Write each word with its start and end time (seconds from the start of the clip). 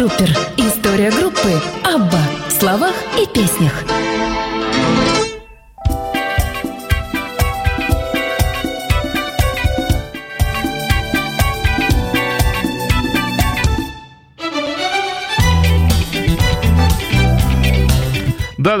Труппер. 0.00 0.34
История 0.56 1.10
группы 1.10 1.60
«Абба» 1.84 2.22
в 2.48 2.52
словах 2.52 2.94
и 3.20 3.26
песнях. 3.26 3.84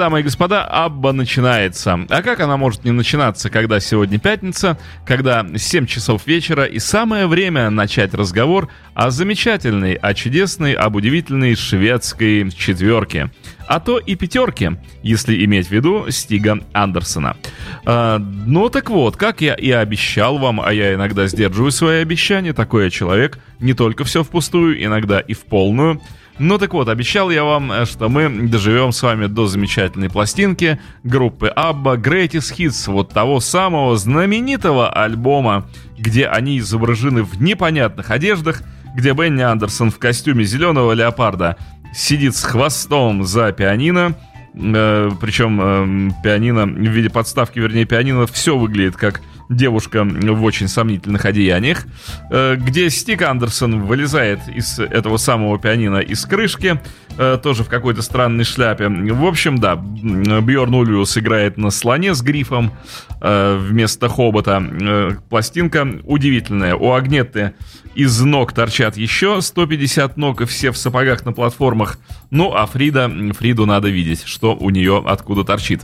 Дамы 0.00 0.20
и 0.20 0.22
господа, 0.22 0.64
Абба 0.64 1.12
начинается. 1.12 2.06
А 2.08 2.22
как 2.22 2.40
она 2.40 2.56
может 2.56 2.84
не 2.84 2.90
начинаться, 2.90 3.50
когда 3.50 3.80
сегодня 3.80 4.18
пятница, 4.18 4.78
когда 5.04 5.46
7 5.54 5.84
часов 5.84 6.26
вечера 6.26 6.64
и 6.64 6.78
самое 6.78 7.26
время 7.26 7.68
начать 7.68 8.14
разговор 8.14 8.70
о 8.94 9.10
замечательной, 9.10 9.92
о 9.92 10.14
чудесной, 10.14 10.72
об 10.72 10.96
удивительной 10.96 11.54
шведской 11.54 12.50
четверке. 12.50 13.30
А 13.68 13.78
то 13.78 13.98
и 13.98 14.14
пятерке, 14.14 14.80
если 15.02 15.44
иметь 15.44 15.66
в 15.66 15.70
виду 15.70 16.06
Стига 16.08 16.60
Андерсона. 16.72 17.36
А, 17.84 18.18
ну 18.18 18.70
так 18.70 18.88
вот, 18.88 19.18
как 19.18 19.42
я 19.42 19.52
и 19.52 19.70
обещал 19.70 20.38
вам, 20.38 20.62
а 20.62 20.72
я 20.72 20.94
иногда 20.94 21.26
сдерживаю 21.26 21.72
свои 21.72 22.00
обещания, 22.00 22.54
такой 22.54 22.84
я 22.84 22.90
человек, 22.90 23.38
не 23.58 23.74
только 23.74 24.04
все 24.04 24.24
впустую, 24.24 24.82
иногда 24.82 25.20
и 25.20 25.34
в 25.34 25.40
полную– 25.40 26.00
ну 26.40 26.56
так 26.56 26.72
вот, 26.72 26.88
обещал 26.88 27.30
я 27.30 27.44
вам, 27.44 27.70
э, 27.70 27.84
что 27.84 28.08
мы 28.08 28.48
доживем 28.48 28.92
с 28.92 29.02
вами 29.02 29.26
до 29.26 29.46
замечательной 29.46 30.08
пластинки 30.08 30.80
группы 31.04 31.52
ABBA 31.54 32.00
Greatest 32.00 32.56
Hits, 32.56 32.90
вот 32.90 33.10
того 33.10 33.40
самого 33.40 33.96
знаменитого 33.96 34.90
альбома, 34.90 35.68
где 35.98 36.26
они 36.26 36.58
изображены 36.58 37.22
в 37.24 37.42
непонятных 37.42 38.10
одеждах, 38.10 38.62
где 38.96 39.12
Бенни 39.12 39.42
Андерсон 39.42 39.90
в 39.90 39.98
костюме 39.98 40.44
зеленого 40.44 40.92
леопарда 40.92 41.56
сидит 41.94 42.34
с 42.34 42.42
хвостом 42.42 43.24
за 43.24 43.52
пианино, 43.52 44.14
э, 44.54 45.10
причем 45.20 45.60
э, 45.60 46.10
пианино 46.24 46.64
в 46.64 46.70
виде 46.70 47.10
подставки, 47.10 47.58
вернее, 47.58 47.84
пианино 47.84 48.26
все 48.26 48.56
выглядит 48.56 48.96
как 48.96 49.20
девушка 49.50 50.04
в 50.04 50.42
очень 50.44 50.68
сомнительных 50.68 51.24
одеяниях, 51.24 51.84
э, 52.30 52.56
где 52.56 52.88
Стик 52.88 53.22
Андерсон 53.22 53.82
вылезает 53.82 54.40
из 54.48 54.78
этого 54.78 55.16
самого 55.16 55.58
пианино 55.58 55.98
из 55.98 56.24
крышки, 56.24 56.80
э, 57.20 57.38
тоже 57.42 57.64
в 57.64 57.68
какой-то 57.68 58.00
странной 58.00 58.44
шляпе. 58.44 58.88
В 58.88 59.24
общем, 59.26 59.58
да, 59.58 59.76
Бьорн 59.76 60.74
Ульвиус 60.74 61.18
играет 61.18 61.58
на 61.58 61.70
слоне 61.70 62.14
с 62.14 62.22
грифом 62.22 62.72
э, 63.20 63.58
вместо 63.60 64.08
хобота. 64.08 65.18
Пластинка 65.28 65.86
удивительная. 66.04 66.74
У 66.74 66.92
Агнеты 66.92 67.52
из 67.94 68.20
ног 68.22 68.52
торчат 68.52 68.96
еще 68.96 69.42
150 69.42 70.16
ног, 70.16 70.40
и 70.40 70.44
все 70.46 70.70
в 70.70 70.78
сапогах 70.78 71.26
на 71.26 71.32
платформах. 71.32 71.98
Ну, 72.30 72.54
а 72.54 72.64
Фрида, 72.64 73.10
Фриду 73.38 73.66
надо 73.66 73.88
видеть, 73.88 74.22
что 74.24 74.54
у 74.54 74.70
нее 74.70 75.02
откуда 75.06 75.44
торчит. 75.44 75.82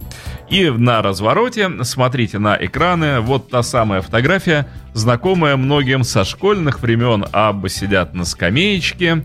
И 0.49 0.71
на 0.71 1.03
развороте, 1.03 1.71
смотрите 1.83 2.39
на 2.39 2.57
экраны, 2.59 3.21
вот 3.21 3.51
та 3.51 3.63
самая 3.63 4.01
фотография, 4.01 4.69
знакомая 4.95 5.57
многим 5.57 6.03
со 6.03 6.25
школьных 6.25 6.81
времен. 6.81 7.27
Абба 7.33 7.69
сидят 7.69 8.15
на 8.15 8.25
скамеечке 8.25 9.23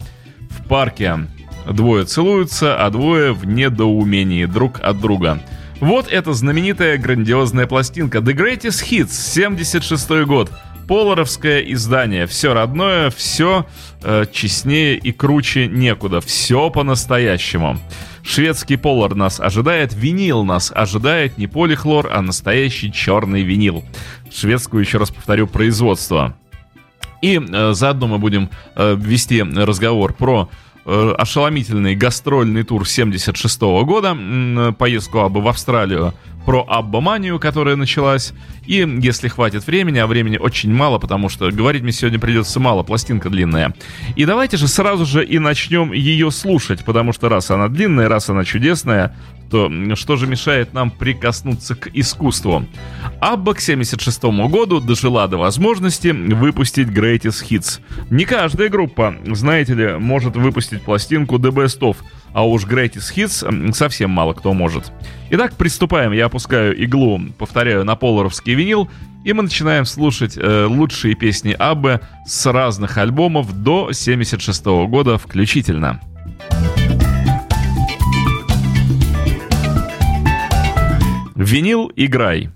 в 0.50 0.68
парке. 0.68 1.28
Двое 1.70 2.06
целуются, 2.06 2.76
а 2.84 2.90
двое 2.90 3.34
в 3.34 3.46
недоумении 3.46 4.46
друг 4.46 4.80
от 4.82 5.00
друга. 5.00 5.42
Вот 5.80 6.08
эта 6.12 6.34
знаменитая 6.34 6.98
грандиозная 6.98 7.66
пластинка 7.66 8.20
The 8.20 8.36
Greatest 8.36 8.88
Hits, 8.88 9.12
76 9.12 10.26
год. 10.26 10.52
Поларовское 10.88 11.62
издание. 11.62 12.28
Все 12.28 12.54
родное, 12.54 13.10
все 13.10 13.66
э, 14.04 14.26
честнее 14.32 14.98
и 14.98 15.12
круче 15.12 15.68
некуда. 15.68 16.22
Все 16.22 16.70
по-настоящему. 16.70 17.80
Шведский 18.24 18.78
полар 18.78 19.16
нас 19.16 19.40
ожидает, 19.40 19.94
винил 19.94 20.44
нас 20.44 20.72
ожидает 20.74 21.38
не 21.38 21.48
полихлор, 21.48 22.10
а 22.12 22.22
настоящий 22.22 22.92
черный 22.92 23.42
винил. 23.42 23.84
Шведскую, 24.32 24.84
еще 24.84 24.98
раз 24.98 25.10
повторю, 25.10 25.48
производство. 25.48 26.36
И 27.22 27.40
э, 27.40 27.74
заодно 27.74 28.08
мы 28.08 28.20
будем 28.20 28.50
э, 28.76 28.96
вести 29.00 29.42
разговор 29.42 30.14
про 30.14 30.50
ошеломительный 30.86 31.96
гастрольный 31.96 32.64
тур 32.64 32.88
76 32.88 33.62
-го 33.62 33.86
года, 33.86 34.16
э, 34.18 34.72
поездку 34.78 35.28
в 35.28 35.48
Австралию 35.48 36.14
про 36.46 36.66
Аббаманию, 36.68 37.40
которая 37.40 37.76
началась. 37.76 38.34
И 38.66 38.88
если 39.02 39.28
хватит 39.28 39.66
времени, 39.66 40.00
а 40.00 40.08
времени 40.08 40.38
очень 40.38 40.74
мало, 40.74 40.98
потому 41.00 41.30
что 41.30 41.52
говорить 41.52 41.84
мне 41.84 41.92
сегодня 41.92 42.20
придется 42.20 42.60
мало, 42.60 42.84
пластинка 42.84 43.30
длинная. 43.30 43.74
И 44.16 44.26
давайте 44.26 44.58
же 44.58 44.68
сразу 44.68 45.06
же 45.06 45.26
и 45.26 45.40
начнем 45.40 45.92
ее 45.92 46.32
слушать, 46.32 46.86
потому 46.86 47.14
что 47.14 47.30
раз 47.30 47.52
она 47.52 47.68
длинная, 47.68 48.10
раз 48.10 48.30
она 48.30 48.44
чудесная, 48.44 49.16
то 49.50 49.70
что 49.96 50.16
же 50.16 50.28
мешает 50.28 50.74
нам 50.74 50.90
прикоснуться 50.90 51.76
к 51.76 51.90
искусству? 51.94 52.66
Абба 53.20 53.54
к 53.54 53.60
76 53.60 54.24
году 54.24 54.80
дожила 54.80 55.28
до 55.28 55.38
возможности 55.38 56.08
выпустить 56.08 56.88
Greatest 56.88 57.46
Hits. 57.50 57.82
Не 58.10 58.24
каждая 58.24 58.70
группа, 58.70 59.14
знаете 59.26 59.74
ли, 59.74 59.98
может 59.98 60.38
выпустить 60.38 60.82
пластинку 60.84 61.36
The 61.36 61.52
Best 61.52 61.80
Of, 61.80 61.98
а 62.34 62.46
уж 62.46 62.66
Greatest 62.66 63.16
Hits 63.16 63.74
совсем 63.74 64.10
мало 64.10 64.34
кто 64.34 64.54
может. 64.54 64.92
Итак, 65.30 65.56
приступаем. 65.56 66.12
Я 66.12 66.26
опускаю 66.26 66.76
иглу, 66.82 67.22
повторяю, 67.38 67.84
на 67.84 67.96
поларовский 67.96 68.54
винил, 68.54 68.90
и 69.24 69.34
мы 69.34 69.44
начинаем 69.44 69.86
слушать 69.86 70.38
э, 70.38 70.66
лучшие 70.66 71.16
песни 71.16 71.56
Аббы 71.58 72.02
с 72.26 72.46
разных 72.52 72.98
альбомов 72.98 73.54
до 73.64 73.92
76 73.92 74.66
года 74.66 75.18
включительно. 75.18 76.00
Винил 81.36 81.92
играй. 81.96 82.50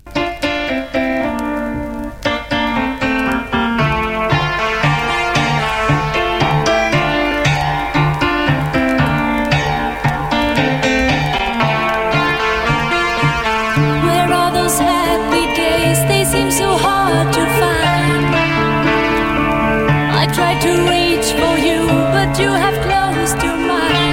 to 20.66 20.72
reach 20.90 21.28
for 21.40 21.54
you, 21.68 21.80
but 22.14 22.38
you 22.40 22.50
have 22.64 22.76
closed 22.86 23.42
your 23.42 23.56
mind. 23.56 24.05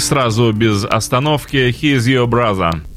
Сразу 0.00 0.52
без 0.52 0.84
остановки 0.84 1.56
«He's 1.56 2.06
your 2.06 2.26
brother». 2.26 2.89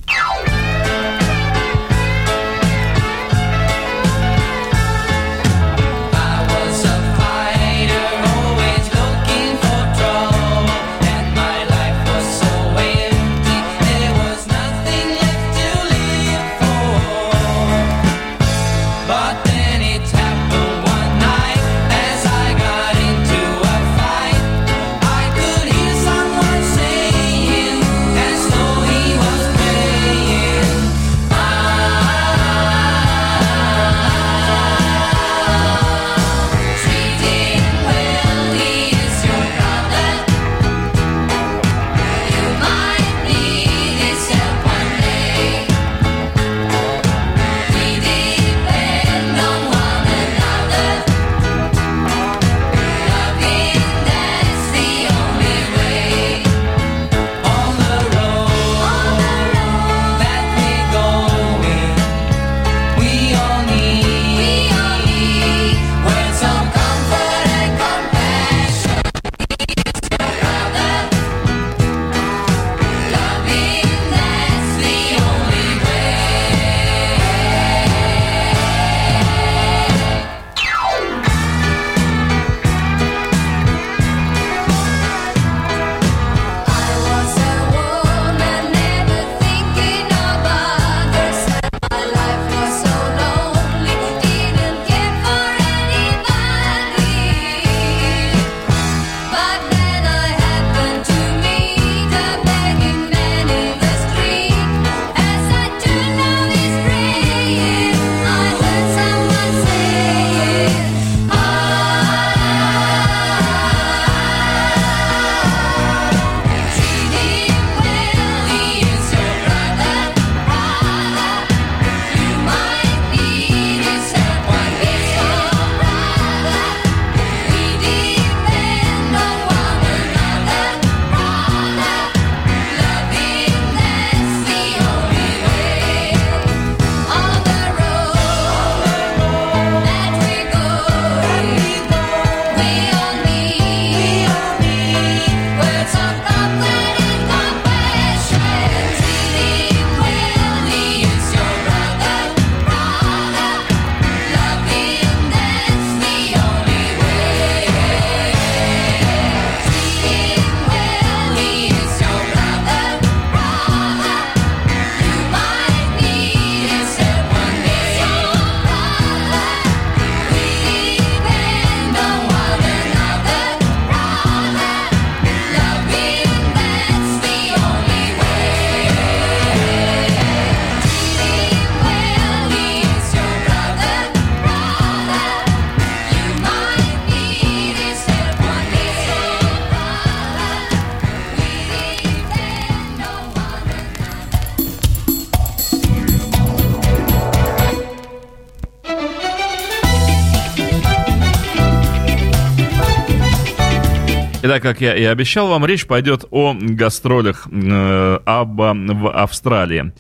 Итак, 204.54 204.62
как 204.62 204.82
я 204.82 204.96
и 204.96 205.04
обещал 205.04 205.48
вам, 205.48 205.66
речь 205.66 205.88
пойдет 205.88 206.26
о 206.30 206.54
гастролях 206.54 207.48
э, 207.52 208.20
Абба 208.24 208.76
в 208.76 209.10
Австралии. 209.10 209.94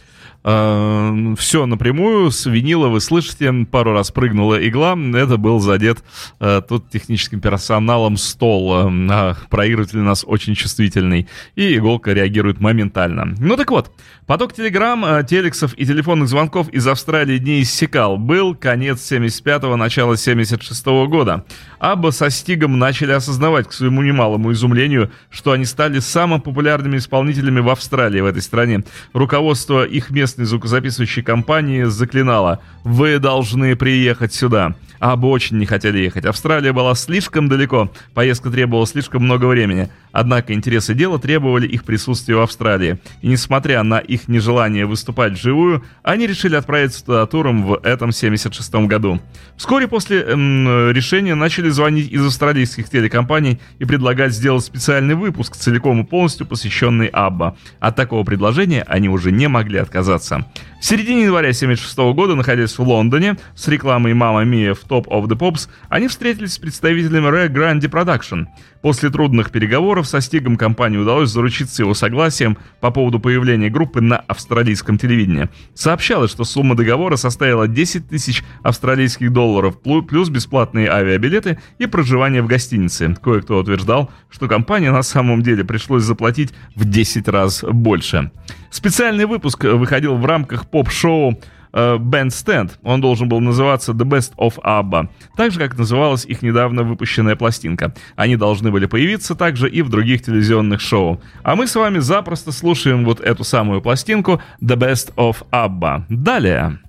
Э, 0.43 1.35
все 1.37 1.65
напрямую, 1.65 2.31
с 2.31 2.45
винила 2.45 2.87
вы 2.87 2.99
слышите, 2.99 3.51
пару 3.71 3.93
раз 3.93 4.11
прыгнула 4.11 4.67
игла, 4.67 4.97
это 5.15 5.37
был 5.37 5.59
задет 5.59 6.03
э, 6.39 6.61
тут 6.67 6.89
техническим 6.89 7.39
персоналом 7.39 8.17
стол, 8.17 8.89
э, 8.89 9.35
проигрыватель 9.49 9.99
у 9.99 10.03
нас 10.03 10.25
очень 10.27 10.53
чувствительный, 10.55 11.29
и 11.55 11.77
иголка 11.77 12.11
реагирует 12.11 12.59
моментально. 12.59 13.35
Ну 13.39 13.55
так 13.55 13.71
вот, 13.71 13.91
поток 14.25 14.53
телеграмм, 14.53 15.05
э, 15.05 15.23
телексов 15.23 15.73
и 15.75 15.85
телефонных 15.85 16.27
звонков 16.27 16.67
из 16.69 16.85
Австралии 16.87 17.37
не 17.37 17.61
иссякал, 17.61 18.17
был 18.17 18.53
конец 18.53 18.99
75-го, 19.09 19.77
начало 19.77 20.13
76-го 20.13 21.07
года. 21.07 21.45
Абба 21.79 22.11
со 22.11 22.29
Стигом 22.29 22.77
начали 22.79 23.11
осознавать, 23.11 23.69
к 23.69 23.73
своему 23.73 24.01
немалому 24.01 24.51
изумлению, 24.51 25.11
что 25.29 25.53
они 25.53 25.63
стали 25.63 25.99
самыми 25.99 26.41
популярными 26.41 26.97
исполнителями 26.97 27.59
в 27.61 27.69
Австралии, 27.69 28.19
в 28.19 28.25
этой 28.25 28.41
стране. 28.41 28.83
Руководство 29.13 29.85
их 29.85 30.09
мест 30.09 30.32
местной 30.33 30.45
звукозаписывающей 30.45 31.21
компании 31.21 31.83
заклинала 31.83 32.59
«Вы 32.83 33.19
должны 33.19 33.75
приехать 33.75 34.33
сюда». 34.33 34.75
А 34.99 35.17
бы 35.17 35.27
очень 35.27 35.57
не 35.57 35.65
хотели 35.65 35.99
ехать. 35.99 36.23
Австралия 36.23 36.71
была 36.71 36.95
слишком 36.95 37.49
далеко, 37.49 37.91
поездка 38.13 38.49
требовала 38.49 38.87
слишком 38.87 39.23
много 39.23 39.47
времени. 39.47 39.89
Однако 40.13 40.53
интересы 40.53 40.93
дела 40.93 41.19
требовали 41.19 41.67
их 41.67 41.83
присутствия 41.83 42.37
в 42.37 42.41
Австралии. 42.41 42.99
И 43.21 43.27
несмотря 43.27 43.83
на 43.83 43.99
их 43.99 44.29
нежелание 44.29 44.85
выступать 44.85 45.33
вживую, 45.33 45.83
они 46.03 46.25
решили 46.25 46.55
отправиться 46.55 47.03
туда 47.03 47.25
туром 47.25 47.65
в 47.65 47.81
этом 47.83 48.13
76 48.13 48.73
году. 48.87 49.19
Вскоре 49.57 49.89
после 49.89 50.21
эм, 50.21 50.91
решения 50.91 51.35
начали 51.35 51.67
звонить 51.69 52.09
из 52.09 52.25
австралийских 52.25 52.89
телекомпаний 52.89 53.59
и 53.79 53.85
предлагать 53.85 54.31
сделать 54.31 54.63
специальный 54.63 55.15
выпуск, 55.15 55.57
целиком 55.57 56.01
и 56.01 56.05
полностью 56.05 56.47
посвященный 56.47 57.07
Абба. 57.07 57.57
От 57.81 57.97
такого 57.97 58.23
предложения 58.23 58.83
они 58.83 59.09
уже 59.09 59.33
не 59.33 59.49
могли 59.49 59.79
отказаться. 59.79 60.22
В 60.23 60.72
В 60.83 60.85
середине 60.85 61.23
января 61.23 61.51
1976 61.51 61.97
года, 62.13 62.35
находясь 62.35 62.77
в 62.77 62.83
Лондоне 62.83 63.37
с 63.55 63.69
рекламой 63.69 64.13
«Мама 64.13 64.43
Мия» 64.43 64.73
в 64.73 64.83
Top 64.83 65.05
of 65.05 65.27
the 65.27 65.37
Pops, 65.39 65.69
они 65.87 66.09
встретились 66.09 66.55
с 66.55 66.57
представителями 66.59 67.27
Rare 67.27 67.47
Grande 67.47 67.89
Production. 67.89 68.47
После 68.81 69.09
трудных 69.09 69.49
переговоров 69.49 70.07
со 70.07 70.19
Стигом 70.19 70.57
компании 70.57 70.97
удалось 70.97 71.29
заручиться 71.29 71.83
его 71.83 71.93
согласием 71.93 72.57
по 72.81 72.91
поводу 72.91 73.21
появления 73.21 73.69
группы 73.69 74.01
на 74.01 74.17
австралийском 74.17 74.97
телевидении. 74.97 75.47
Сообщалось, 75.73 76.31
что 76.31 76.43
сумма 76.43 76.75
договора 76.75 77.15
составила 77.15 77.69
10 77.69 78.09
тысяч 78.09 78.43
австралийских 78.61 79.31
долларов, 79.31 79.79
плюс 79.81 80.27
бесплатные 80.27 80.91
авиабилеты 80.91 81.61
и 81.77 81.85
проживание 81.85 82.41
в 82.41 82.47
гостинице. 82.47 83.15
Кое-кто 83.23 83.59
утверждал, 83.59 84.11
что 84.29 84.49
компания 84.49 84.91
на 84.91 85.01
самом 85.01 85.43
деле 85.43 85.63
пришлось 85.63 86.03
заплатить 86.03 86.53
в 86.75 86.83
10 86.83 87.29
раз 87.29 87.63
больше. 87.63 88.31
Специальный 88.69 89.25
выпуск 89.25 89.63
выходил 89.65 90.17
в 90.17 90.25
рамках 90.25 90.67
поп-шоу 90.73 91.39
э, 91.71 91.95
Band 91.97 92.29
Stand. 92.29 92.71
Он 92.81 92.99
должен 92.99 93.29
был 93.29 93.39
называться 93.39 93.91
The 93.91 94.05
Best 94.05 94.33
of 94.37 94.55
ABBA, 94.63 95.07
так 95.37 95.51
же, 95.51 95.59
как 95.59 95.77
называлась 95.77 96.25
их 96.25 96.41
недавно 96.41 96.81
выпущенная 96.81 97.35
пластинка. 97.35 97.93
Они 98.15 98.35
должны 98.35 98.71
были 98.71 98.87
появиться 98.87 99.35
также 99.35 99.69
и 99.69 99.83
в 99.83 99.89
других 99.89 100.23
телевизионных 100.23 100.81
шоу. 100.81 101.21
А 101.43 101.55
мы 101.55 101.67
с 101.67 101.75
вами 101.75 101.99
запросто 101.99 102.51
слушаем 102.51 103.05
вот 103.05 103.19
эту 103.21 103.43
самую 103.43 103.81
пластинку 103.81 104.41
The 104.61 104.75
Best 104.75 105.13
of 105.15 105.37
ABBA. 105.51 106.05
Далее. 106.09 106.79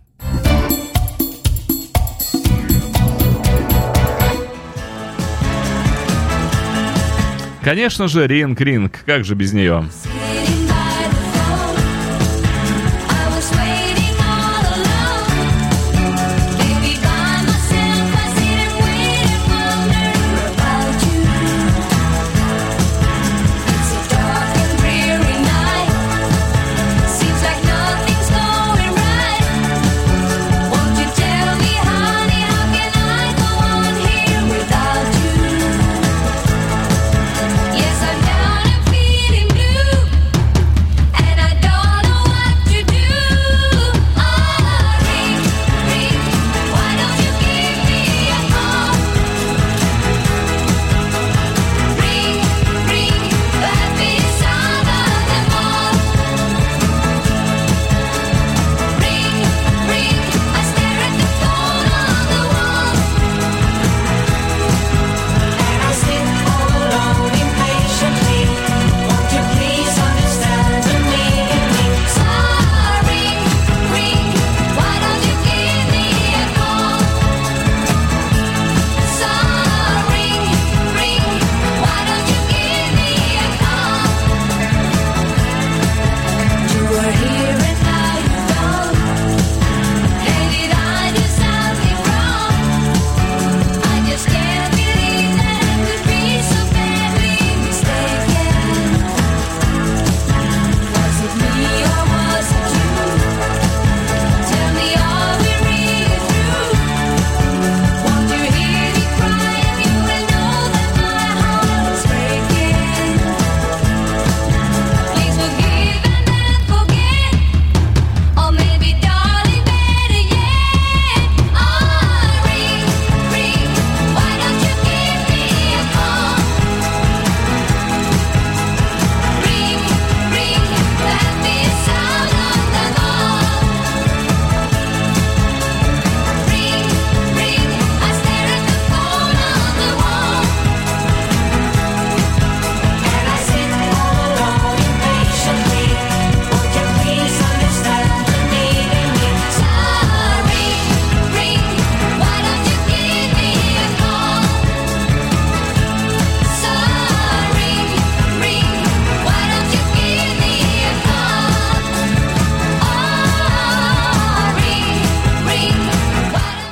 Конечно 7.62 8.08
же, 8.08 8.26
Ринг 8.26 8.60
Ринг, 8.60 9.00
как 9.06 9.24
же 9.24 9.34
без 9.34 9.52
нее? 9.52 9.84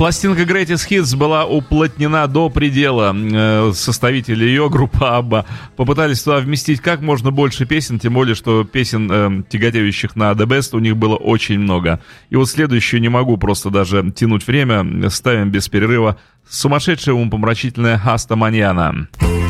Пластинка 0.03 0.43
Greatest 0.43 0.89
Hits 0.91 1.17
была 1.17 1.47
уплотнена 1.47 2.27
до 2.27 2.51
предела. 2.51 3.15
Э, 3.15 3.71
составители 3.73 4.45
ее, 4.45 4.69
группа 4.69 5.17
Абба, 5.17 5.47
попытались 5.77 6.25
туда 6.25 6.39
вместить 6.39 6.81
как 6.81 7.03
можно 7.03 7.31
больше 7.31 7.67
песен, 7.67 8.01
тем 8.01 8.15
более, 8.15 8.35
что 8.35 8.65
песен, 8.65 9.09
э, 9.09 9.43
тяготеющих 9.49 10.17
на 10.17 10.33
The 10.33 10.45
Best, 10.47 10.77
у 10.77 10.81
них 10.81 10.97
было 10.97 11.15
очень 11.15 11.61
много. 11.61 12.01
И 12.31 12.35
вот 12.35 12.51
следующую 12.51 13.01
не 13.01 13.11
могу 13.11 13.37
просто 13.37 13.71
даже 13.71 14.11
тянуть 14.11 14.45
время, 14.45 15.09
ставим 15.09 15.51
без 15.53 15.69
перерыва. 15.69 16.19
Сумасшедшая 16.51 17.15
умопомрачительная 17.15 17.97
Хаста 17.97 18.35
Маньяна. 18.35 19.07
my 19.21 19.42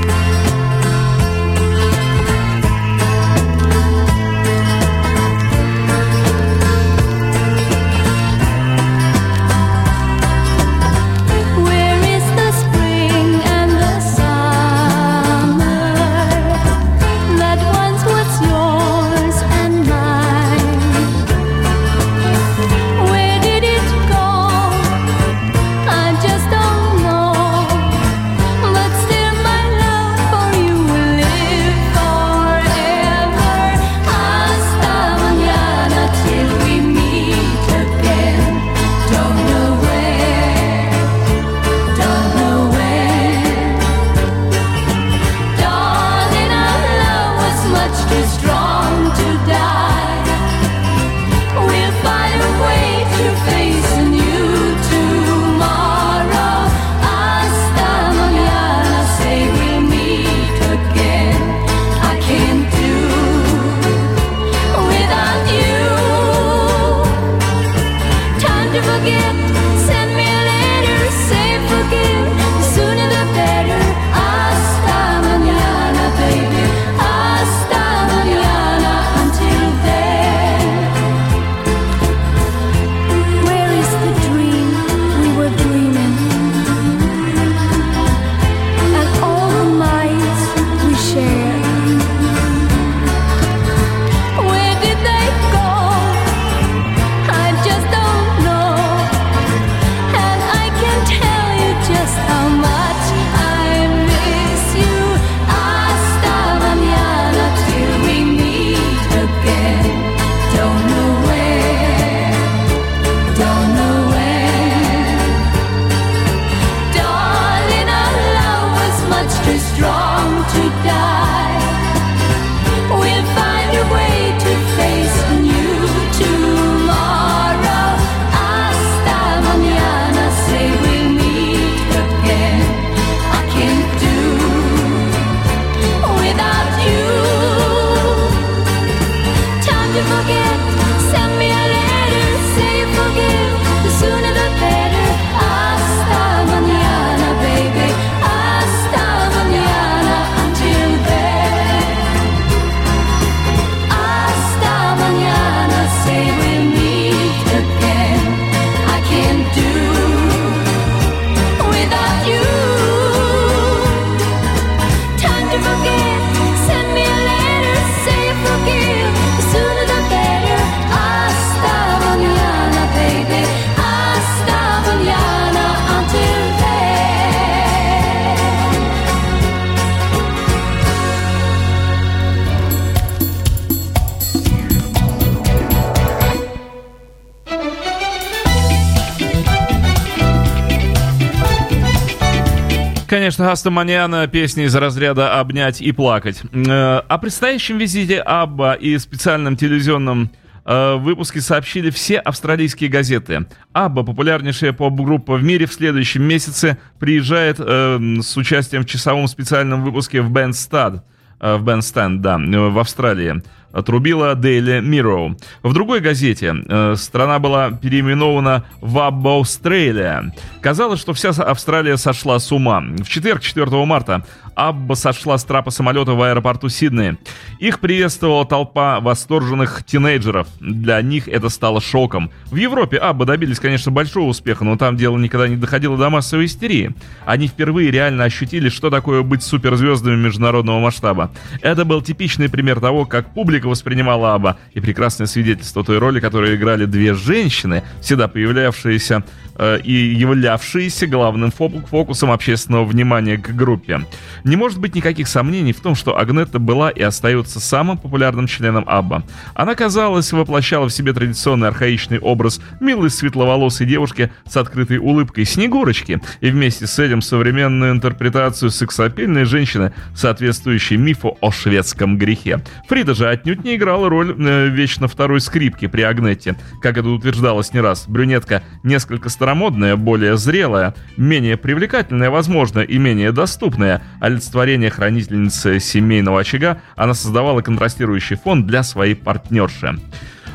Конечно, 193.22 193.52
Аста 193.52 193.70
Маньяна, 193.70 194.26
песни 194.26 194.64
из 194.64 194.74
разряда 194.74 195.38
«Обнять 195.38 195.80
и 195.80 195.92
плакать». 195.92 196.42
Э, 196.52 197.02
о 197.06 197.18
предстоящем 197.18 197.78
визите 197.78 198.18
Абба 198.18 198.72
и 198.72 198.98
специальном 198.98 199.56
телевизионном 199.56 200.28
э, 200.64 200.96
выпуске 200.96 201.40
сообщили 201.40 201.90
все 201.90 202.18
австралийские 202.18 202.90
газеты. 202.90 203.46
Абба, 203.72 204.02
популярнейшая 204.02 204.72
поп-группа 204.72 205.36
в 205.36 205.44
мире, 205.44 205.66
в 205.66 205.72
следующем 205.72 206.24
месяце 206.24 206.78
приезжает 206.98 207.60
э, 207.60 208.00
с 208.20 208.36
участием 208.36 208.82
в 208.82 208.86
часовом 208.86 209.28
специальном 209.28 209.84
выпуске 209.84 210.20
в 210.20 210.32
Бенстад. 210.32 211.04
Э, 211.42 211.56
в 211.56 211.64
Бенстенд, 211.64 212.22
да, 212.22 212.38
в 212.38 212.78
Австралии 212.78 213.42
отрубила 213.72 214.34
Daily 214.34 214.80
Mirror. 214.80 215.36
В 215.62 215.72
другой 215.72 216.00
газете 216.00 216.54
э, 216.68 216.94
страна 216.96 217.38
была 217.38 217.70
переименована 217.70 218.64
в 218.80 218.98
Австралия. 218.98 220.32
Казалось, 220.60 221.00
что 221.00 221.12
вся 221.12 221.30
Австралия 221.30 221.96
сошла 221.96 222.38
с 222.38 222.52
ума. 222.52 222.80
В 222.80 223.08
четверг, 223.08 223.42
4 223.42 223.84
марта, 223.84 224.24
Абба 224.54 224.94
сошла 224.94 225.38
с 225.38 225.44
трапа 225.44 225.70
самолета 225.70 226.12
в 226.12 226.22
аэропорту 226.22 226.68
Сиднея. 226.68 227.16
Их 227.58 227.80
приветствовала 227.80 228.44
толпа 228.44 229.00
восторженных 229.00 229.84
тинейджеров. 229.84 230.48
Для 230.60 231.00
них 231.02 231.28
это 231.28 231.48
стало 231.48 231.80
шоком. 231.80 232.30
В 232.46 232.56
Европе 232.56 232.96
Абба 232.98 233.24
добились, 233.24 233.60
конечно, 233.60 233.90
большого 233.90 234.28
успеха, 234.28 234.64
но 234.64 234.76
там 234.76 234.96
дело 234.96 235.16
никогда 235.18 235.48
не 235.48 235.56
доходило 235.56 235.96
до 235.96 236.10
массовой 236.10 236.46
истерии. 236.46 236.94
Они 237.24 237.48
впервые 237.48 237.90
реально 237.90 238.24
ощутили, 238.24 238.68
что 238.68 238.90
такое 238.90 239.22
быть 239.22 239.42
суперзвездами 239.42 240.16
международного 240.16 240.80
масштаба. 240.80 241.32
Это 241.60 241.84
был 241.84 242.02
типичный 242.02 242.48
пример 242.48 242.80
того, 242.80 243.06
как 243.06 243.34
публика 243.34 243.66
воспринимала 243.66 244.34
Абба, 244.34 244.56
и 244.74 244.80
прекрасное 244.80 245.26
свидетельство 245.26 245.84
той 245.84 245.98
роли, 245.98 246.20
которую 246.20 246.56
играли 246.56 246.84
две 246.84 247.14
женщины, 247.14 247.82
всегда 248.00 248.28
появлявшиеся 248.28 249.24
э, 249.56 249.80
и 249.82 249.92
являвшиеся 249.92 251.06
главным 251.06 251.50
фокусом 251.50 252.30
общественного 252.30 252.84
внимания 252.84 253.36
к 253.36 253.54
группе. 253.54 254.00
Не 254.44 254.56
может 254.56 254.80
быть 254.80 254.94
никаких 254.94 255.28
сомнений 255.28 255.72
в 255.72 255.80
том, 255.80 255.94
что 255.94 256.18
Агнетта 256.18 256.58
была 256.58 256.90
и 256.90 257.02
остается 257.02 257.60
самым 257.60 257.98
популярным 257.98 258.46
членом 258.46 258.84
Абба. 258.86 259.22
Она, 259.54 259.74
казалось, 259.74 260.32
воплощала 260.32 260.88
в 260.88 260.92
себе 260.92 261.12
традиционный 261.12 261.68
архаичный 261.68 262.18
образ 262.18 262.60
милой 262.80 263.10
светловолосой 263.10 263.86
девушки 263.86 264.30
с 264.48 264.56
открытой 264.56 264.98
улыбкой 264.98 265.44
Снегурочки, 265.44 266.20
и 266.40 266.50
вместе 266.50 266.86
с 266.86 266.98
этим 266.98 267.22
современную 267.22 267.92
интерпретацию 267.92 268.70
сексапильной 268.70 269.44
женщины, 269.44 269.92
соответствующей 270.14 270.96
мифу 270.96 271.36
о 271.40 271.50
шведском 271.50 272.18
грехе. 272.18 272.60
Фрида 272.88 273.14
же 273.14 273.28
отнюдь 273.28 273.64
не 273.64 273.76
играла 273.76 274.08
роль 274.08 274.34
э, 274.38 274.68
вечно 274.68 275.08
второй 275.08 275.40
скрипки 275.40 275.86
при 275.86 276.02
Агнетте, 276.02 276.56
как 276.80 276.96
это 276.96 277.08
утверждалось 277.08 277.72
не 277.72 277.80
раз. 277.80 278.04
Брюнетка 278.08 278.62
несколько 278.82 279.28
старомодная, 279.28 279.96
более 279.96 280.36
зрелая, 280.36 280.94
менее 281.16 281.56
привлекательная, 281.56 282.30
возможно, 282.30 282.80
и 282.80 282.98
менее 282.98 283.32
доступная, 283.32 284.02
а 284.20 284.31
олицетворение 284.32 284.90
хранительницы 284.90 285.80
семейного 285.80 286.40
очага, 286.40 286.80
она 286.96 287.14
создавала 287.14 287.62
контрастирующий 287.62 288.36
фон 288.36 288.66
для 288.66 288.82
своей 288.82 289.14
партнерши. 289.14 289.98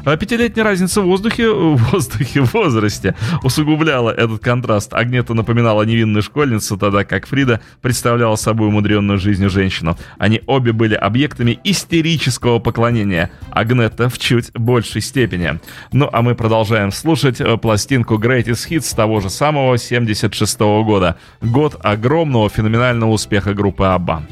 А 0.07 0.15
пятилетняя 0.15 0.63
разница 0.63 1.01
в 1.01 1.05
воздухе, 1.05 1.51
в 1.51 1.75
воздухе, 1.91 2.41
в 2.45 2.53
возрасте 2.53 3.13
усугубляла 3.43 4.09
этот 4.09 4.41
контраст. 4.41 4.93
Агнета 4.93 5.33
напоминала 5.33 5.83
невинную 5.83 6.23
школьницу, 6.23 6.77
тогда 6.77 7.03
как 7.03 7.27
Фрида 7.27 7.59
представляла 7.81 8.37
собой 8.37 8.69
умудренную 8.69 9.19
жизнью 9.19 9.49
женщину. 9.49 9.97
Они 10.17 10.41
обе 10.47 10.71
были 10.71 10.93
объектами 10.95 11.59
истерического 11.65 12.59
поклонения. 12.59 13.31
Агнета 13.51 14.07
в 14.07 14.17
чуть 14.17 14.53
большей 14.53 15.01
степени. 15.01 15.59
Ну 15.91 16.09
а 16.13 16.21
мы 16.21 16.35
продолжаем 16.35 16.93
слушать 16.93 17.41
э, 17.41 17.57
пластинку 17.57 18.15
Greatest 18.15 18.69
Hits 18.69 18.95
того 18.95 19.19
же 19.19 19.29
самого 19.29 19.77
76 19.77 20.57
-го 20.61 20.85
года. 20.85 21.17
Год 21.41 21.75
огромного 21.83 22.49
феноменального 22.49 23.11
успеха 23.11 23.53
группы 23.53 23.83
Абба. 23.83 24.23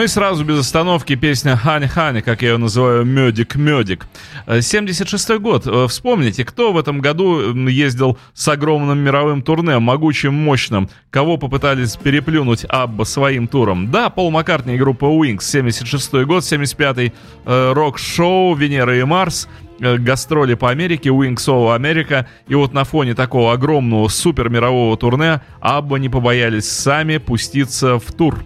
Ну 0.00 0.04
и 0.04 0.08
сразу 0.08 0.46
без 0.46 0.58
остановки 0.60 1.14
песня 1.14 1.56
«Хани 1.56 1.86
Хани», 1.86 2.22
как 2.22 2.40
я 2.40 2.52
ее 2.52 2.56
называю, 2.56 3.04
«Медик, 3.04 3.54
медик». 3.56 4.06
76 4.46 5.38
год. 5.38 5.68
Вспомните, 5.90 6.42
кто 6.46 6.72
в 6.72 6.78
этом 6.78 7.00
году 7.00 7.54
ездил 7.68 8.16
с 8.32 8.48
огромным 8.48 8.98
мировым 8.98 9.42
турне, 9.42 9.78
могучим, 9.78 10.32
мощным, 10.32 10.88
кого 11.10 11.36
попытались 11.36 11.96
переплюнуть 11.96 12.64
Абба 12.66 13.04
своим 13.04 13.46
туром. 13.46 13.90
Да, 13.90 14.08
Пол 14.08 14.30
Маккартни 14.30 14.76
и 14.76 14.78
группа 14.78 15.04
Wings, 15.04 15.42
76 15.42 16.24
год, 16.24 16.44
75-й 16.44 17.12
э, 17.44 17.72
рок-шоу 17.74 18.54
«Венера 18.54 18.98
и 18.98 19.04
Марс», 19.04 19.48
э, 19.80 19.98
гастроли 19.98 20.54
по 20.54 20.70
Америке, 20.70 21.10
Wings 21.10 21.44
Over 21.46 21.78
America, 21.78 22.24
и 22.48 22.54
вот 22.54 22.72
на 22.72 22.84
фоне 22.84 23.14
такого 23.14 23.52
огромного 23.52 24.08
супер 24.08 24.48
мирового 24.48 24.96
турне 24.96 25.42
Абба 25.60 25.98
не 25.98 26.08
побоялись 26.08 26.70
сами 26.70 27.18
пуститься 27.18 27.98
в 27.98 28.10
тур. 28.12 28.42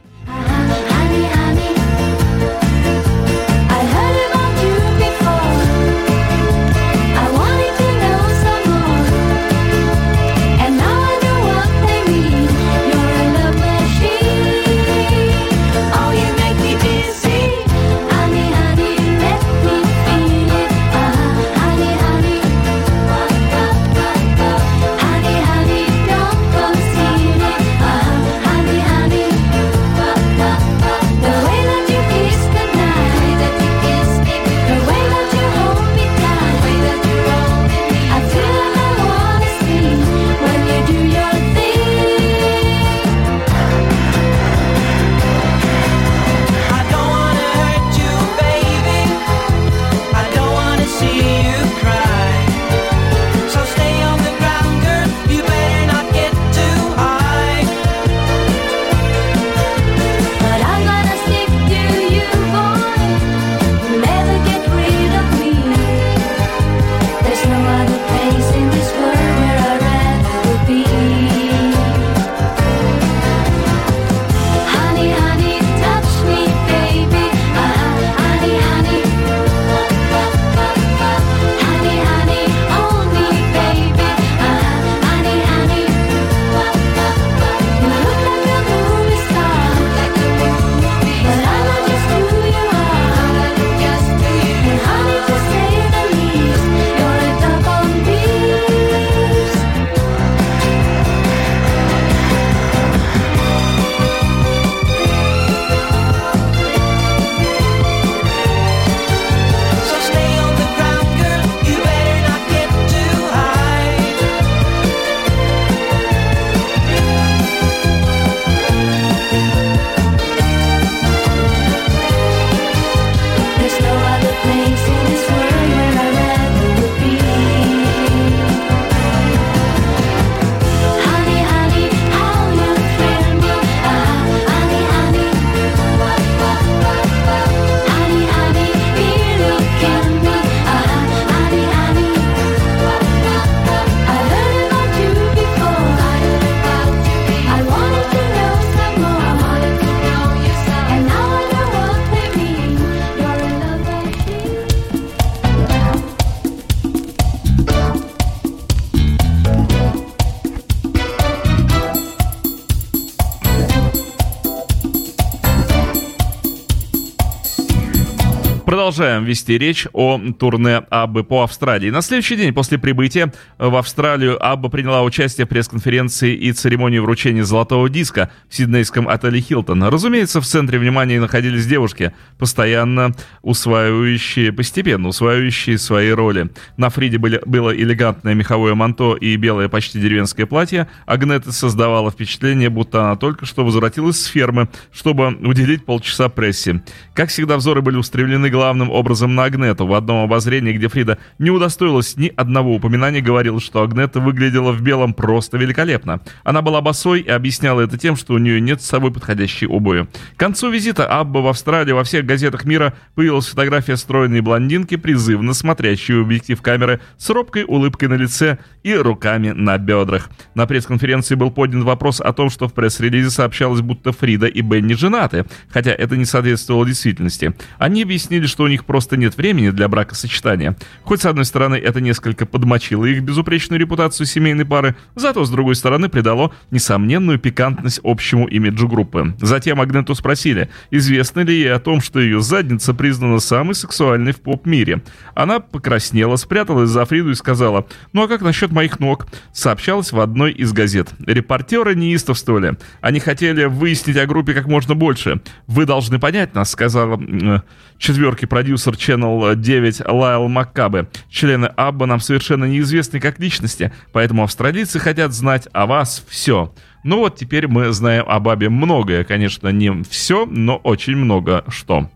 Продолжаем 168.85 169.25
вести 169.25 169.57
речь 169.57 169.87
о 169.94 170.20
турне 170.38 170.83
Аббы 170.90 171.25
по 171.25 171.42
Австралии. 171.42 171.88
На 171.88 172.03
следующий 172.03 172.37
день 172.37 172.53
после 172.53 172.77
прибытия 172.77 173.33
в 173.57 173.77
Австралию 173.77 174.37
Абба 174.44 174.68
приняла 174.68 175.03
участие 175.03 175.47
в 175.47 175.49
пресс-конференции 175.49 176.35
и 176.35 176.53
церемонии 176.53 176.99
вручения 176.99 177.44
золотого 177.44 177.88
диска 177.88 178.31
в 178.51 178.55
сиднейском 178.55 179.09
отеле 179.09 179.40
«Хилтон». 179.40 179.85
Разумеется, 179.85 180.42
в 180.42 180.44
центре 180.44 180.79
внимания 180.79 181.18
находились 181.18 181.64
девушки, 181.64 182.12
постоянно 182.37 183.14
усваивающие, 183.40 184.53
постепенно 184.53 185.09
усваивающие 185.09 185.79
свои 185.79 186.11
роли. 186.11 186.51
На 186.77 186.90
Фриде 186.90 187.16
были, 187.16 187.40
было 187.47 187.75
элегантное 187.75 188.35
меховое 188.35 188.75
манто 188.75 189.14
и 189.14 189.35
белое 189.37 189.70
почти 189.70 189.99
деревенское 189.99 190.44
платье. 190.44 190.88
Агнета 191.07 191.53
создавала 191.53 192.11
впечатление, 192.11 192.68
будто 192.68 193.01
она 193.05 193.16
только 193.16 193.47
что 193.47 193.64
возвратилась 193.64 194.20
с 194.20 194.27
фермы, 194.27 194.68
чтобы 194.92 195.29
уделить 195.29 195.87
полчаса 195.87 196.29
прессе. 196.29 196.83
Как 197.14 197.31
всегда, 197.31 197.57
взоры 197.57 197.81
были 197.81 197.97
устремлены 197.97 198.51
главным 198.51 198.73
главным 198.74 198.90
образом 198.90 199.37
на 199.37 199.44
Агнету. 199.44 199.87
В 199.87 199.94
одном 199.94 200.24
обозрении, 200.24 200.72
где 200.72 200.88
Фрида 200.88 201.18
не 201.38 201.50
удостоилась 201.50 202.16
ни 202.16 202.32
одного 202.34 202.74
упоминания, 202.74 203.20
говорил, 203.20 203.60
что 203.60 203.82
Агнета 203.82 204.18
выглядела 204.18 204.72
в 204.72 204.82
белом 204.82 205.14
просто 205.14 205.58
великолепно. 205.58 206.20
Она 206.42 206.60
была 206.60 206.80
босой 206.80 207.20
и 207.20 207.28
объясняла 207.28 207.82
это 207.82 207.96
тем, 207.96 208.16
что 208.16 208.34
у 208.34 208.38
нее 208.38 208.60
нет 208.60 208.82
с 208.82 208.87
собой 208.87 209.12
подходящей 209.12 209.68
обуви. 209.68 210.08
К 210.37 210.40
концу 210.40 210.70
визита 210.70 211.06
Абба 211.06 211.38
в 211.38 211.46
Австралии 211.46 211.92
во 211.92 212.02
всех 212.02 212.26
газетах 212.26 212.64
мира 212.64 212.94
появилась 213.14 213.46
фотография 213.46 213.96
стройной 213.96 214.40
блондинки, 214.40 214.96
призывно 214.96 215.54
смотрящей 215.54 216.16
в 216.16 216.22
объектив 216.22 216.60
камеры, 216.60 217.00
с 217.16 217.30
робкой 217.30 217.64
улыбкой 217.64 218.08
на 218.08 218.14
лице 218.14 218.58
и 218.82 218.92
руками 218.92 219.50
на 219.50 219.78
бедрах. 219.78 220.30
На 220.54 220.66
пресс-конференции 220.66 221.37
был 221.37 221.52
поднят 221.52 221.84
вопрос 221.84 222.20
о 222.20 222.32
том, 222.32 222.50
что 222.50 222.66
в 222.66 222.74
пресс-релизе 222.74 223.30
сообщалось, 223.30 223.82
будто 223.82 224.10
Фрида 224.10 224.46
и 224.46 224.62
Бенни 224.62 224.94
женаты, 224.94 225.46
хотя 225.70 225.92
это 225.92 226.16
не 226.16 226.24
соответствовало 226.24 226.84
действительности. 226.84 227.54
Они 227.78 228.02
объяснили, 228.02 228.46
что 228.46 228.63
у 228.64 228.68
них 228.68 228.85
просто 228.85 229.16
нет 229.16 229.37
времени 229.37 229.70
для 229.70 229.88
бракосочетания. 229.88 230.77
Хоть 231.03 231.22
с 231.22 231.27
одной 231.27 231.44
стороны 231.44 231.77
это 231.77 232.00
несколько 232.00 232.46
подмочило 232.46 233.05
их 233.05 233.22
безупречную 233.22 233.81
репутацию 233.81 234.27
семейной 234.27 234.64
пары, 234.64 234.96
зато 235.14 235.44
с 235.44 235.50
другой 235.50 235.74
стороны 235.74 236.09
придало 236.09 236.53
несомненную 236.70 237.38
пикантность 237.38 238.00
общему 238.03 238.46
имиджу 238.46 238.88
группы. 238.88 239.35
Затем 239.40 239.81
Агнету 239.81 240.14
спросили, 240.14 240.68
известно 240.90 241.40
ли 241.40 241.55
ей 241.55 241.72
о 241.72 241.79
том, 241.79 242.00
что 242.00 242.20
ее 242.20 242.40
задница 242.40 242.94
признана 242.94 243.38
самой 243.38 243.74
сексуальной 243.74 244.33
в 244.33 244.40
поп-мире. 244.40 245.03
Она 245.35 245.61
покраснела, 245.61 246.37
спряталась 246.37 246.90
за 246.90 247.05
Фриду 247.05 247.31
и 247.31 247.35
сказала, 247.35 247.87
ну 248.12 248.24
а 248.24 248.29
как 248.29 248.42
насчет 248.42 248.72
моих 248.72 249.00
ног? 249.00 249.27
Сообщалось 249.53 250.12
в 250.12 250.20
одной 250.20 250.53
из 250.53 250.72
газет. 250.72 251.11
Репортеры 251.27 251.94
неистовствовали. 251.94 252.77
Они 253.00 253.20
хотели 253.20 253.64
выяснить 253.64 254.16
о 254.16 254.27
группе 254.27 254.55
как 254.55 254.66
можно 254.66 254.94
больше. 254.94 255.40
Вы 255.66 255.87
должны 255.87 256.18
понять 256.18 256.55
нас, 256.55 256.70
сказала 256.70 257.20
э, 257.20 257.61
четверки 257.98 258.46
продюсер 258.54 258.92
Channel 258.92 259.56
9 259.56 260.02
Лайл 260.06 260.46
Маккабе. 260.46 261.08
Члены 261.28 261.66
Абба 261.74 262.06
нам 262.06 262.20
совершенно 262.20 262.66
неизвестны 262.66 263.18
как 263.18 263.40
личности, 263.40 263.90
поэтому 264.12 264.44
австралийцы 264.44 265.00
хотят 265.00 265.32
знать 265.32 265.66
о 265.72 265.86
вас 265.86 266.24
все. 266.28 266.72
Ну 267.02 267.18
вот 267.18 267.34
теперь 267.34 267.66
мы 267.66 267.92
знаем 267.92 268.24
об 268.28 268.48
Абе 268.48 268.68
многое. 268.68 269.24
Конечно, 269.24 269.70
не 269.70 270.04
все, 270.04 270.46
но 270.46 270.76
очень 270.76 271.16
много 271.16 271.64
что. 271.66 272.08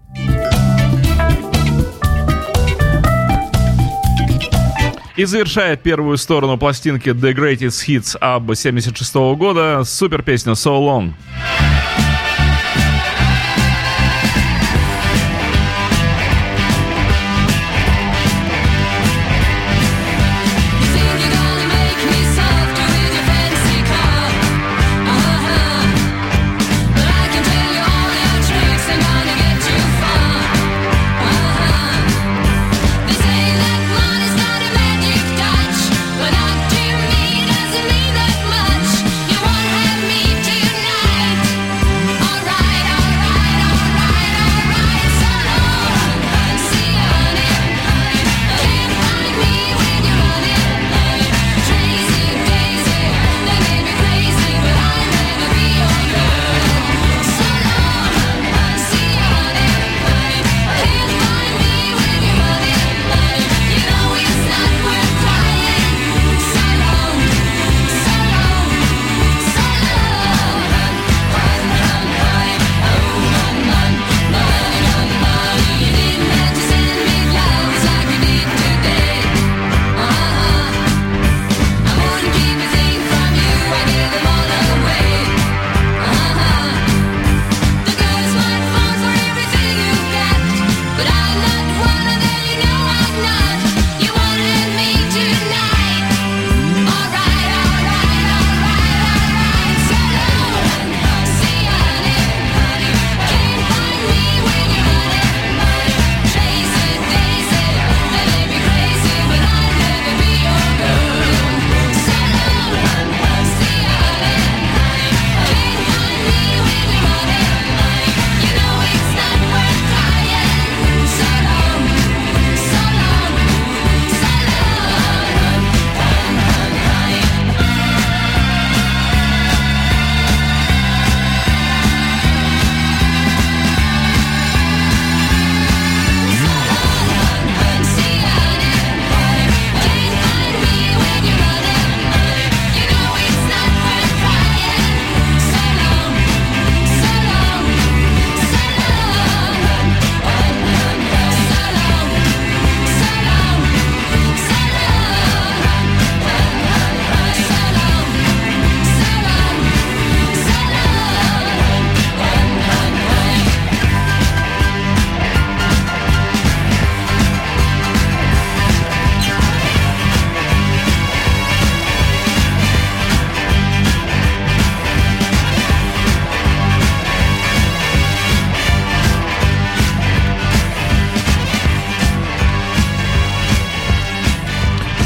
И 5.17 5.25
завершает 5.25 5.83
первую 5.83 6.19
сторону 6.19 6.57
пластинки 6.57 7.09
The 7.09 7.35
Greatest 7.35 7.85
Hits 7.89 8.17
Абба 8.17 8.55
76 8.55 9.13
года 9.37 9.83
супер 9.83 10.23
песня 10.23 10.53
So 10.53 10.79
Long. 10.79 11.15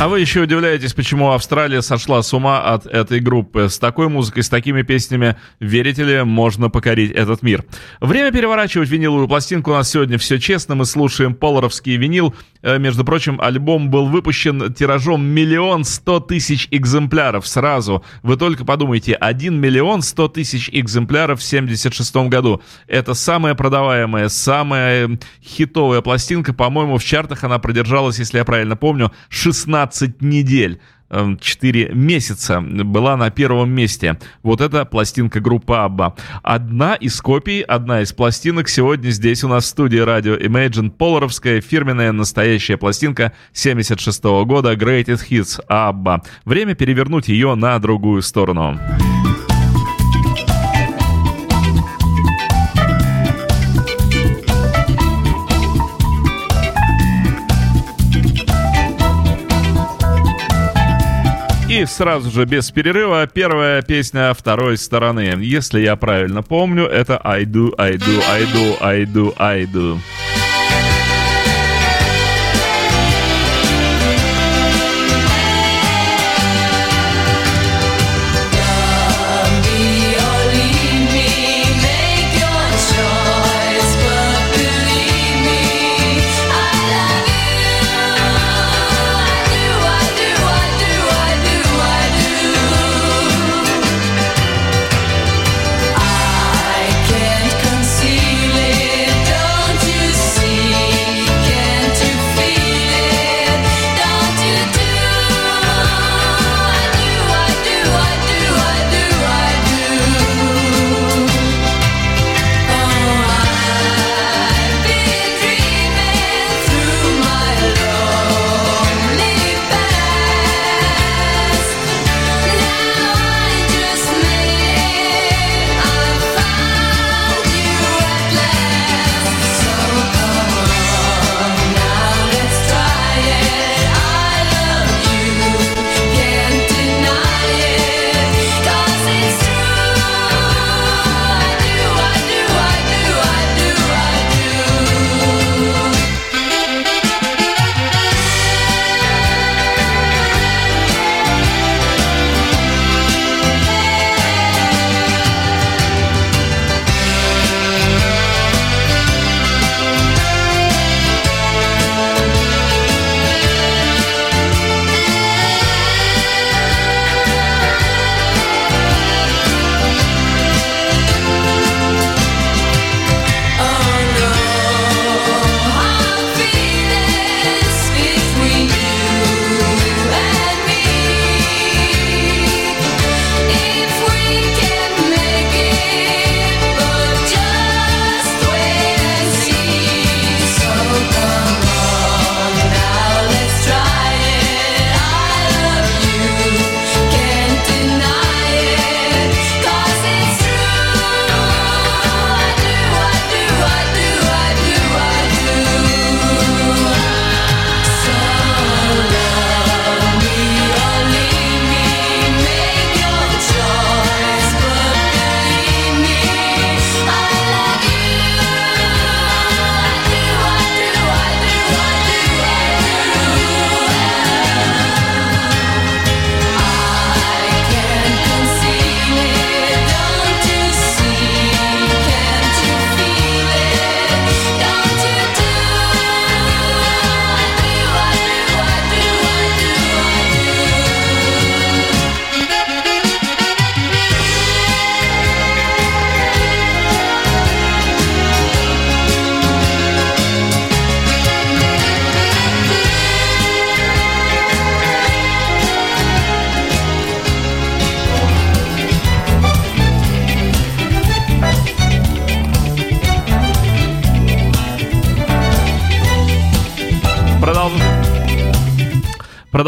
А 0.02 0.08
вы 0.08 0.18
еще 0.18 0.40
удивляетесь, 0.40 0.94
почему 0.94 1.30
Австралия 1.30 1.80
сошла 1.80 2.22
с 2.22 2.34
ума 2.34 2.60
от 2.60 2.86
этой 2.86 3.20
группы. 3.20 3.68
С 3.68 3.78
такой 3.78 4.08
музыкой, 4.08 4.42
с 4.42 4.48
такими 4.48 4.82
песнями, 4.82 5.36
верите 5.60 6.02
ли, 6.02 6.24
можно 6.24 6.68
покорить 6.68 7.12
этот 7.12 7.42
мир. 7.42 7.64
Время 8.00 8.32
переворачивать 8.32 8.88
виниловую 8.88 9.28
пластинку 9.28 9.70
у 9.70 9.74
нас 9.74 9.88
сегодня 9.88 10.18
все 10.18 10.40
честно. 10.40 10.74
Мы 10.74 10.86
слушаем 10.86 11.36
поларовский 11.36 11.94
винил. 11.94 12.34
Э, 12.62 12.80
между 12.80 13.04
прочим, 13.04 13.40
альбом 13.40 13.90
был 13.90 14.06
выпущен 14.06 14.74
тиражом 14.74 15.24
миллион 15.24 15.84
сто 15.84 16.18
тысяч 16.18 16.66
экземпляров 16.72 17.46
сразу. 17.46 18.04
Вы 18.24 18.36
только 18.36 18.64
подумайте, 18.64 19.14
один 19.14 19.60
миллион 19.60 20.02
сто 20.02 20.26
тысяч 20.26 20.68
экземпляров 20.72 21.38
в 21.38 21.44
76 21.44 22.16
году. 22.28 22.60
Это 22.88 23.14
самая 23.14 23.54
продаваемая, 23.54 24.28
самая 24.30 25.16
хитовая 25.44 26.00
пластинка. 26.00 26.52
По-моему, 26.52 26.98
в 26.98 27.04
чартах 27.04 27.44
она 27.44 27.60
продержалась, 27.60 28.18
если 28.18 28.38
я 28.38 28.44
правильно 28.44 28.74
помню, 28.74 29.12
16 29.28 29.91
15 29.92 30.22
недель. 30.22 30.80
4 31.40 31.88
эм, 31.88 32.06
месяца 32.06 32.62
была 32.62 33.18
на 33.18 33.30
первом 33.30 33.70
месте. 33.70 34.18
Вот 34.42 34.62
это 34.62 34.86
пластинка 34.86 35.40
группы 35.40 35.74
Абба. 35.74 36.14
Одна 36.42 36.94
из 36.94 37.20
копий, 37.20 37.60
одна 37.60 38.00
из 38.00 38.14
пластинок 38.14 38.70
сегодня 38.70 39.10
здесь 39.10 39.44
у 39.44 39.48
нас 39.48 39.64
в 39.64 39.66
студии 39.66 39.98
радио 39.98 40.36
Imagine 40.36 40.90
Поларовская 40.90 41.60
фирменная 41.60 42.12
настоящая 42.12 42.78
пластинка 42.78 43.34
76 43.52 44.24
-го 44.24 44.46
года 44.46 44.72
Greatest 44.72 45.28
Hits 45.28 45.60
Абба. 45.68 46.22
Время 46.46 46.74
перевернуть 46.74 47.28
ее 47.28 47.56
на 47.56 47.78
другую 47.78 48.22
сторону. 48.22 48.80
Сразу 61.86 62.30
же 62.30 62.44
без 62.44 62.70
перерыва 62.70 63.26
первая 63.26 63.82
песня 63.82 64.32
второй 64.34 64.76
стороны. 64.76 65.34
Если 65.40 65.80
я 65.80 65.96
правильно 65.96 66.42
помню, 66.42 66.84
это 66.84 67.20
I 67.22 67.44
do, 67.44 67.74
I 67.76 67.92
do, 67.92 68.22
I 68.28 68.42
do, 68.44 68.76
I 68.80 69.04
do, 69.04 69.34
I 69.38 69.64
do. 69.64 69.98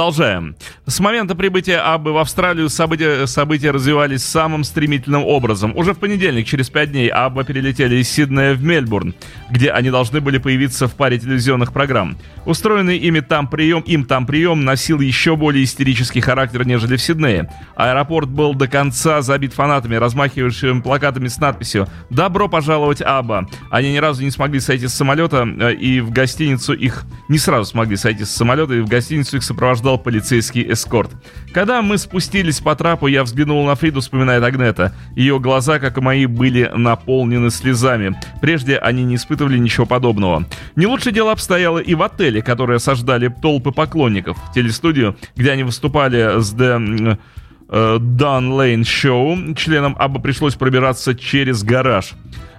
Продолжаем. 0.05 0.54
С 0.95 1.01
момента 1.01 1.35
прибытия 1.35 1.79
Аббы 1.79 2.13
в 2.13 2.19
Австралию 2.19 2.69
события, 2.69 3.27
события 3.27 3.73
развивались 3.73 4.23
самым 4.23 4.63
стремительным 4.63 5.25
образом. 5.25 5.77
Уже 5.77 5.93
в 5.93 5.99
понедельник, 5.99 6.47
через 6.47 6.71
пять 6.71 6.93
дней, 6.93 7.09
Абба 7.09 7.43
перелетели 7.43 7.97
из 7.97 8.09
Сиднея 8.09 8.55
в 8.55 8.63
Мельбурн, 8.63 9.13
где 9.51 9.73
они 9.73 9.91
должны 9.91 10.21
были 10.21 10.39
появиться 10.39 10.87
в 10.87 10.95
паре 10.95 11.19
телевизионных 11.19 11.73
программ. 11.73 12.17
Устроенный 12.47 12.97
ими 12.97 13.19
там 13.19 13.49
прием, 13.49 13.81
им 13.81 14.05
там 14.05 14.25
прием 14.25 14.65
носил 14.65 15.01
еще 15.01 15.35
более 15.35 15.65
истерический 15.65 16.21
характер, 16.21 16.65
нежели 16.65 16.95
в 16.95 17.03
Сиднее. 17.03 17.51
Аэропорт 17.75 18.29
был 18.29 18.55
до 18.55 18.69
конца 18.69 19.21
забит 19.21 19.53
фанатами, 19.53 19.97
размахивающими 19.97 20.81
плакатами 20.81 21.27
с 21.27 21.39
надписью 21.39 21.89
«Добро 22.09 22.49
пожаловать, 22.49 23.03
Абба». 23.03 23.49
Они 23.69 23.93
ни 23.93 23.99
разу 23.99 24.23
не 24.23 24.31
смогли 24.31 24.61
сойти 24.61 24.87
с 24.87 24.95
самолета, 24.95 25.45
э, 25.45 25.75
и 25.75 25.99
в 25.99 26.13
гостиницу 26.13 26.73
их... 26.73 27.03
Не 27.29 27.39
сразу 27.39 27.65
смогли 27.65 27.97
сойти 27.97 28.25
с 28.25 28.31
самолета, 28.31 28.75
и 28.75 28.81
в 28.81 28.87
гостиницу 28.87 29.39
их 29.39 29.43
сопровождал 29.43 29.99
полицейский 29.99 30.63
эскорт. 30.85 31.11
Когда 31.53 31.83
мы 31.83 31.99
спустились 31.99 32.61
по 32.61 32.75
трапу, 32.77 33.07
я 33.07 33.25
взглянул 33.25 33.65
на 33.65 33.75
Фриду, 33.75 34.01
вспоминает 34.01 34.43
Агнета. 34.43 34.93
Ее 35.17 35.41
глаза, 35.41 35.79
как 35.79 35.99
и 35.99 36.01
мои, 36.01 36.27
были 36.27 36.71
наполнены 36.75 37.51
слезами. 37.51 38.19
Прежде 38.41 38.77
они 38.77 39.05
не 39.05 39.17
испытывали 39.17 39.59
ничего 39.59 39.87
подобного. 39.87 40.47
Не 40.77 40.87
лучше 40.87 41.13
дело 41.13 41.33
обстояло 41.33 41.79
и 41.79 41.95
в 41.95 42.03
отеле, 42.03 42.43
который 42.43 42.77
осаждали 42.77 43.29
толпы 43.29 43.73
поклонников. 43.73 44.37
В 44.51 44.53
телестудию, 44.53 45.17
где 45.37 45.53
они 45.53 45.63
выступали 45.63 46.41
с 46.41 46.53
The 46.55 47.19
Дан 47.69 48.53
Лейн 48.53 48.85
Шоу, 48.85 49.55
членам 49.55 49.97
Аба 49.99 50.21
пришлось 50.21 50.55
пробираться 50.55 51.15
через 51.15 51.63
гараж. 51.63 52.13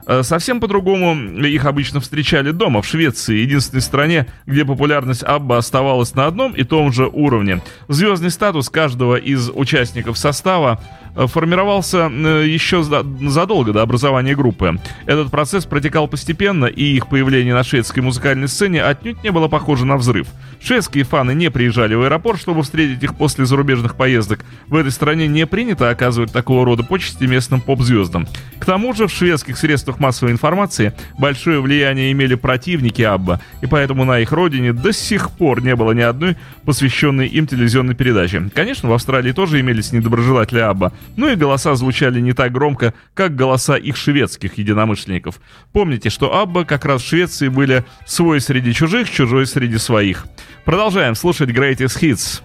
Э, 0.07 0.23
совсем 0.23 0.59
по-другому 0.59 1.15
их 1.45 1.65
обычно 1.65 1.99
встречали 1.99 2.51
дома, 2.51 2.81
в 2.81 2.87
Швеции, 2.87 3.37
единственной 3.37 3.81
стране, 3.81 4.27
где 4.45 4.63
популярность 4.65 5.23
Абба 5.23 5.57
оставалась 5.57 6.13
на 6.13 6.27
одном 6.27 6.53
и 6.53 6.63
том 6.63 6.91
же 6.91 7.07
уровне. 7.07 7.61
Звездный 7.87 8.29
статус 8.29 8.69
каждого 8.69 9.15
из 9.15 9.49
участников 9.49 10.17
состава 10.17 10.79
формировался 11.15 12.09
э, 12.11 12.45
еще 12.47 12.83
задолго 12.83 13.73
до 13.73 13.81
образования 13.81 14.35
группы. 14.35 14.79
Этот 15.05 15.31
процесс 15.31 15.65
протекал 15.65 16.07
постепенно, 16.07 16.65
и 16.65 16.83
их 16.83 17.07
появление 17.07 17.53
на 17.53 17.63
шведской 17.63 18.03
музыкальной 18.03 18.47
сцене 18.47 18.83
отнюдь 18.83 19.23
не 19.23 19.31
было 19.31 19.47
похоже 19.47 19.85
на 19.85 19.97
взрыв. 19.97 20.27
Шведские 20.61 21.03
фаны 21.03 21.33
не 21.33 21.51
приезжали 21.51 21.95
в 21.95 22.01
аэропорт, 22.03 22.39
чтобы 22.39 22.63
встретить 22.63 23.03
их 23.03 23.15
после 23.15 23.45
зарубежных 23.45 23.95
поездок. 23.95 24.43
В 24.67 24.75
этой 24.75 24.91
стране 24.91 25.27
не 25.27 25.45
принято 25.45 25.89
оказывать 25.89 26.31
такого 26.31 26.65
рода 26.65 26.83
почести 26.83 27.25
местным 27.25 27.61
поп-звездам. 27.61 28.27
К 28.59 28.65
тому 28.65 28.93
же 28.93 29.07
в 29.07 29.11
шведских 29.11 29.57
средствах 29.57 29.99
массовой 29.99 30.31
информации 30.31 30.93
большое 31.17 31.61
влияние 31.61 32.11
имели 32.11 32.35
противники 32.35 33.01
Абба, 33.01 33.41
и 33.61 33.67
поэтому 33.67 34.05
на 34.05 34.19
их 34.19 34.31
родине 34.31 34.73
до 34.73 34.91
сих 34.91 35.31
пор 35.31 35.61
не 35.61 35.75
было 35.75 35.91
ни 35.91 36.01
одной 36.01 36.35
посвященной 36.65 37.27
им 37.27 37.47
телевизионной 37.47 37.95
передачи. 37.95 38.49
Конечно, 38.53 38.89
в 38.89 38.93
Австралии 38.93 39.31
тоже 39.31 39.59
имелись 39.59 39.91
недоброжелатели 39.91 40.59
Абба, 40.59 40.91
ну 41.15 41.29
и 41.29 41.35
голоса 41.35 41.75
звучали 41.75 42.19
не 42.19 42.33
так 42.33 42.51
громко, 42.51 42.93
как 43.13 43.35
голоса 43.35 43.75
их 43.75 43.97
шведских 43.97 44.57
единомышленников. 44.57 45.39
Помните, 45.71 46.09
что 46.09 46.35
Абба 46.35 46.65
как 46.65 46.85
раз 46.85 47.01
в 47.01 47.07
Швеции 47.07 47.47
были 47.47 47.83
свой 48.05 48.41
среди 48.41 48.73
чужих, 48.73 49.09
чужой 49.09 49.45
среди 49.45 49.77
своих. 49.77 50.25
Продолжаем 50.65 51.15
слушать 51.15 51.49
Greatest 51.49 52.01
Hits. 52.01 52.41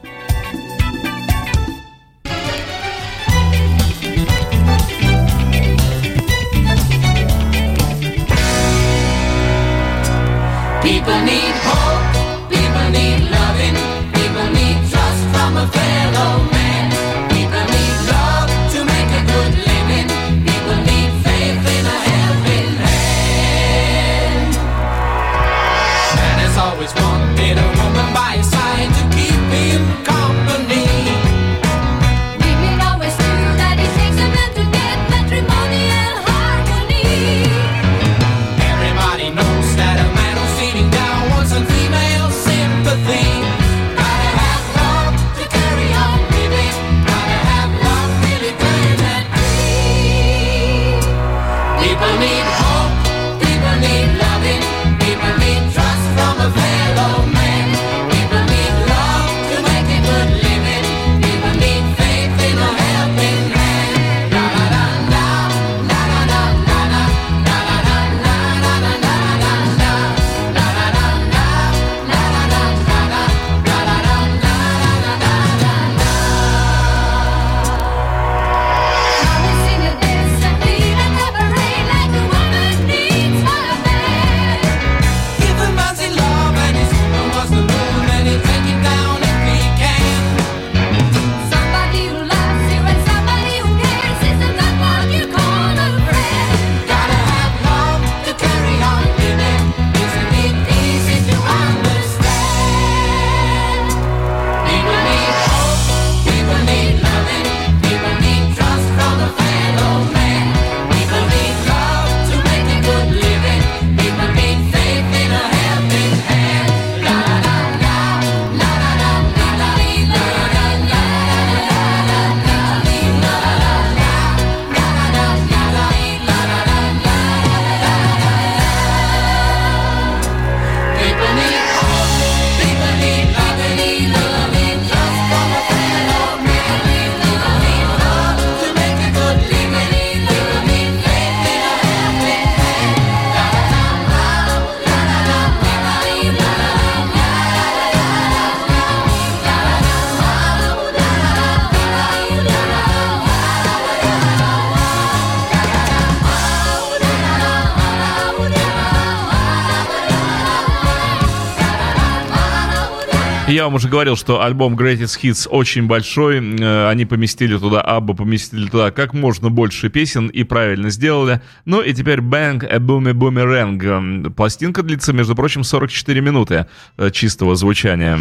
Я 163.50 163.64
вам 163.64 163.74
уже 163.74 163.88
говорил, 163.88 164.16
что 164.16 164.42
альбом 164.42 164.76
Greatest 164.76 165.20
Hits 165.20 165.48
очень 165.48 165.88
большой. 165.88 166.38
Э, 166.38 166.88
они 166.88 167.04
поместили 167.04 167.58
туда, 167.58 167.80
Абба 167.80 168.14
поместили 168.14 168.68
туда 168.68 168.92
как 168.92 169.12
можно 169.12 169.50
больше 169.50 169.88
песен 169.88 170.28
и 170.28 170.44
правильно 170.44 170.88
сделали. 170.90 171.40
Ну 171.64 171.80
и 171.80 171.92
теперь 171.92 172.20
Bang 172.20 172.64
a 172.64 172.76
Boomy 172.78 173.12
Boomerang. 173.12 174.30
Пластинка 174.30 174.84
длится, 174.84 175.12
между 175.12 175.34
прочим, 175.34 175.64
44 175.64 176.20
минуты 176.20 176.66
э, 176.96 177.10
чистого 177.10 177.56
звучания. 177.56 178.18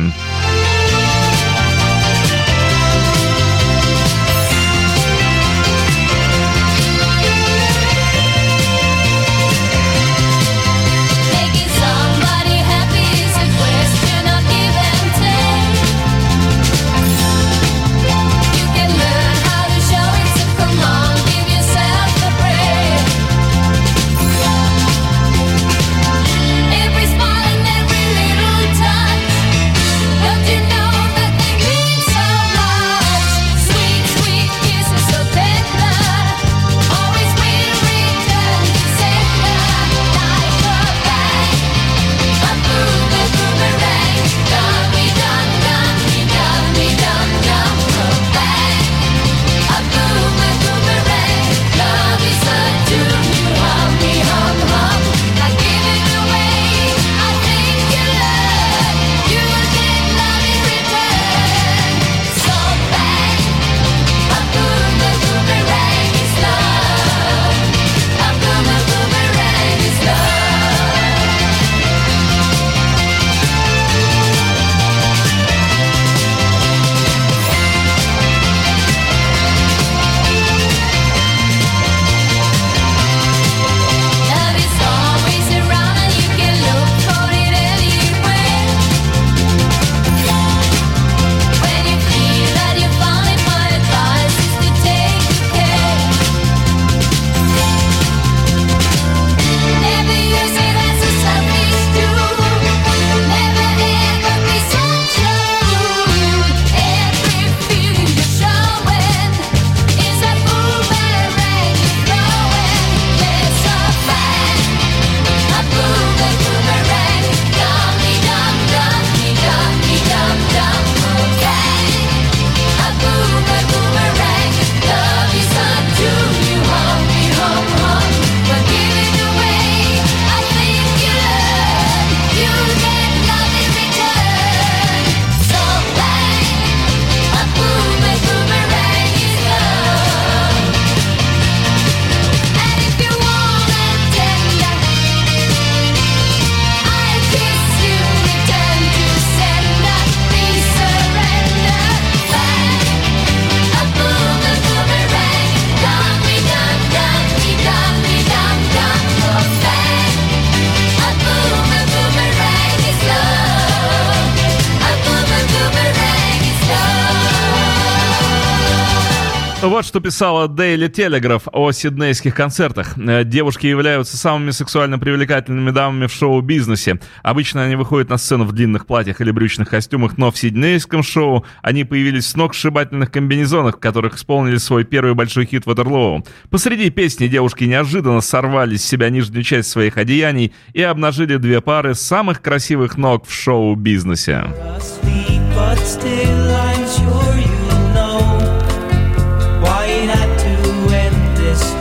Что 169.89 170.01
писала 170.01 170.47
Daily 170.47 170.87
Telegraph 170.87 171.49
о 171.51 171.71
сиднейских 171.71 172.35
концертах. 172.35 172.95
Э, 172.95 173.23
девушки 173.23 173.65
являются 173.65 174.17
самыми 174.17 174.51
сексуально 174.51 174.99
привлекательными 174.99 175.71
дамами 175.71 176.05
в 176.05 176.13
шоу-бизнесе. 176.13 176.99
Обычно 177.23 177.63
они 177.63 177.75
выходят 177.75 178.07
на 178.07 178.19
сцену 178.19 178.45
в 178.45 178.51
длинных 178.51 178.85
платьях 178.85 179.19
или 179.19 179.31
брючных 179.31 179.67
костюмах, 179.67 180.15
но 180.19 180.29
в 180.29 180.37
сиднейском 180.37 181.01
шоу 181.01 181.43
они 181.63 181.85
появились 181.85 182.25
в 182.25 182.29
сног 182.29 182.53
сшибательных 182.53 183.09
комбинезонах, 183.09 183.77
в 183.77 183.79
которых 183.79 184.17
исполнили 184.17 184.57
свой 184.57 184.83
первый 184.83 185.15
большой 185.15 185.47
хит 185.47 185.65
Ватерлоу. 185.65 186.23
Посреди 186.51 186.91
песни 186.91 187.25
девушки 187.25 187.63
неожиданно 187.63 188.21
сорвали 188.21 188.75
с 188.75 188.85
себя 188.85 189.09
нижнюю 189.09 189.41
часть 189.41 189.71
своих 189.71 189.97
одеяний 189.97 190.53
и 190.73 190.83
обнажили 190.83 191.37
две 191.37 191.61
пары 191.61 191.95
самых 191.95 192.43
красивых 192.43 192.95
ног 192.95 193.25
в 193.25 193.33
шоу-бизнесе. 193.33 194.45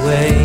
away. 0.09 0.38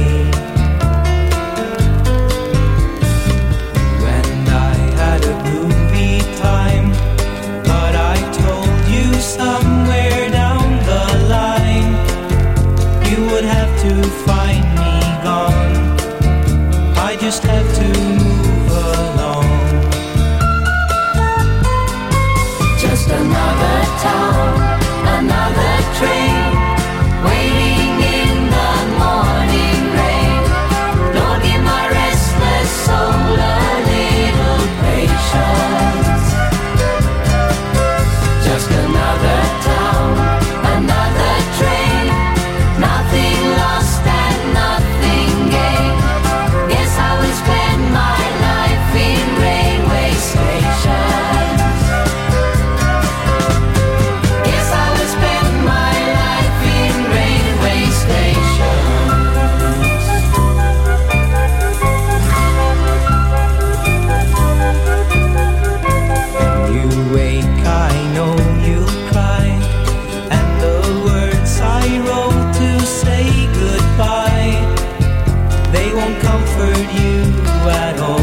Offered 76.56 76.92
you 77.02 77.24
at 77.68 78.00
all. 78.00 78.20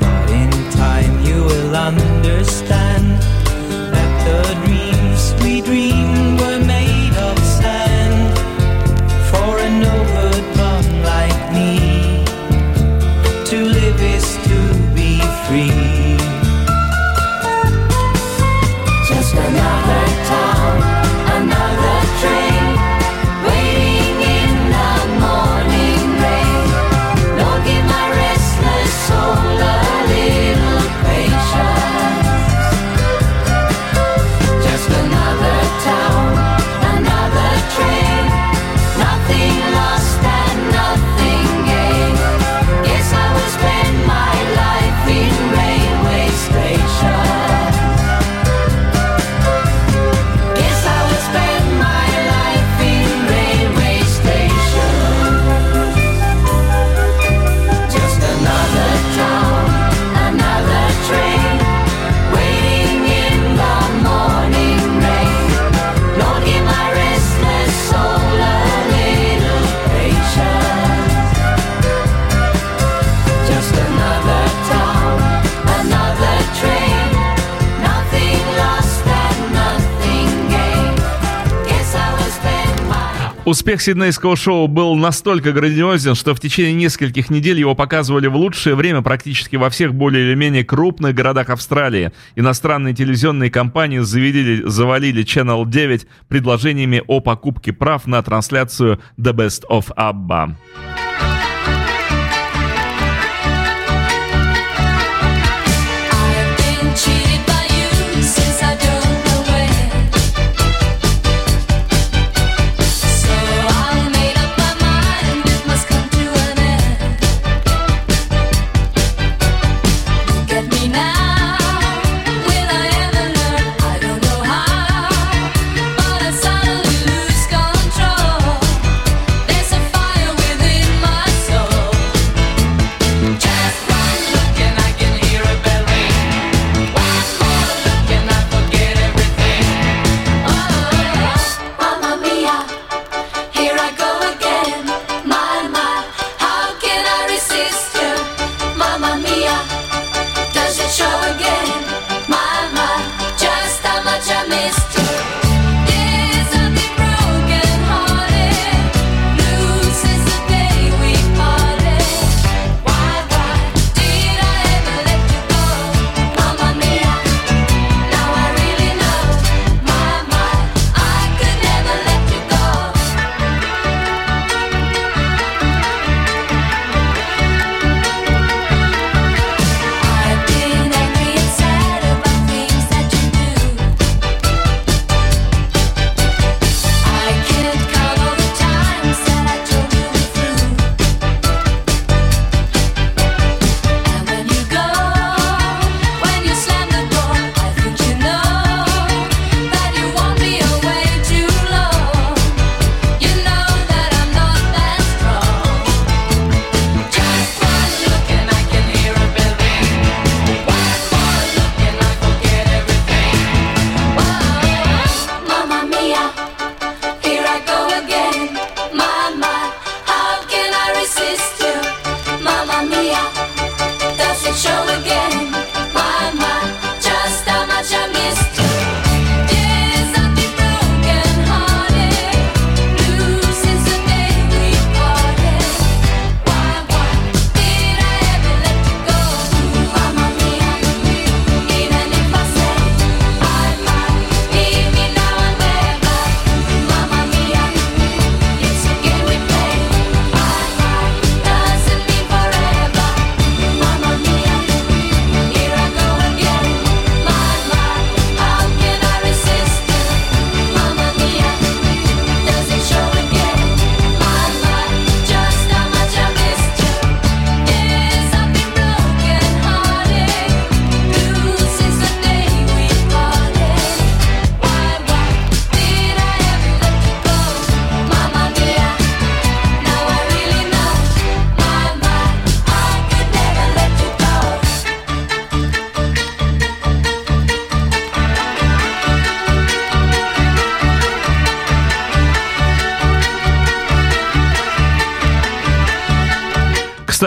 But 0.00 0.30
in 0.30 0.50
time 0.72 1.24
you 1.24 1.44
will 1.44 1.74
understand. 1.74 3.13
Успех 83.44 83.82
сиднейского 83.82 84.36
шоу 84.36 84.68
был 84.68 84.96
настолько 84.96 85.52
грандиозен, 85.52 86.14
что 86.14 86.34
в 86.34 86.40
течение 86.40 86.72
нескольких 86.72 87.28
недель 87.28 87.58
его 87.58 87.74
показывали 87.74 88.26
в 88.26 88.36
лучшее 88.36 88.74
время 88.74 89.02
практически 89.02 89.56
во 89.56 89.68
всех 89.68 89.94
более 89.94 90.24
или 90.24 90.34
менее 90.34 90.64
крупных 90.64 91.14
городах 91.14 91.50
Австралии. 91.50 92.10
Иностранные 92.36 92.94
телевизионные 92.94 93.50
компании 93.50 93.98
завалили, 93.98 94.62
завалили 94.66 95.22
Channel 95.24 95.68
9 95.68 96.06
предложениями 96.26 97.02
о 97.06 97.20
покупке 97.20 97.74
прав 97.74 98.06
на 98.06 98.22
трансляцию 98.22 99.00
The 99.18 99.34
Best 99.34 99.64
of 99.68 99.94
ABBA. 99.94 100.54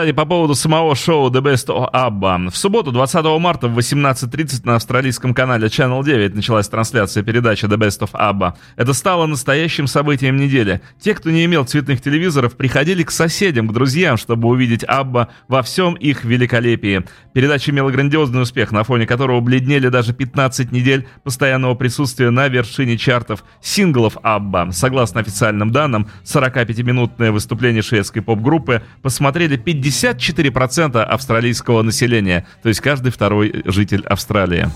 Кстати, 0.08 0.16
по 0.16 0.26
поводу 0.26 0.56
самого 0.56 0.96
шоу 0.96 1.30
The 1.30 1.42
Best 1.42 1.68
of 1.68 1.92
ABBA. 1.92 2.50
В 2.50 2.56
субботу, 2.56 2.94
20 2.94 3.26
марта 3.42 3.68
в 3.68 3.78
18.30 3.78 4.62
на 4.64 4.76
австралийском 4.76 5.34
канале 5.34 5.68
Channel 5.68 6.02
9 6.02 6.34
началась 6.34 6.70
трансляция 6.70 7.24
передачи 7.24 7.66
The 7.66 7.76
Best 7.76 8.00
of 8.00 8.12
ABBA. 8.14 8.54
Это 8.78 8.94
стало 8.94 9.26
настоящим 9.26 9.86
событием 9.86 10.38
недели. 10.38 10.80
Те, 10.98 11.14
кто 11.14 11.30
не 11.30 11.44
имел 11.44 11.66
цветных 11.66 12.02
телевизоров, 12.02 12.56
приходили 12.56 13.04
к 13.04 13.12
соседям, 13.12 13.68
к 13.68 13.74
друзьям, 13.74 14.16
чтобы 14.16 14.48
увидеть 14.48 14.86
ABBA 14.86 15.28
во 15.50 15.62
всем 15.62 15.96
их 15.96 16.24
великолепии. 16.24 17.04
Передача 17.34 17.72
имела 17.72 17.92
грандиозный 17.92 18.44
успех, 18.44 18.72
на 18.72 18.86
фоне 18.86 19.06
которого 19.06 19.42
бледнели 19.42 19.90
даже 19.90 20.14
15 20.14 20.72
недель 20.72 21.06
постоянного 21.26 21.76
присутствия 21.76 22.30
на 22.30 22.48
вершине 22.48 22.98
чартов 22.98 23.44
синглов 23.60 24.16
ABBA. 24.24 24.72
Согласно 24.72 25.20
официальным 25.20 25.72
данным, 25.72 26.08
45-минутное 26.24 27.34
выступление 27.34 27.82
шведской 27.82 28.22
поп-группы 28.22 28.84
посмотрели 29.02 29.58
54% 30.04 31.02
австралийского 31.02 31.82
населения, 31.82 32.46
то 32.62 32.70
есть 32.70 32.82
каждый 32.82 33.12
второй 33.12 33.64
житель 33.66 34.06
Австралии. 34.06 34.70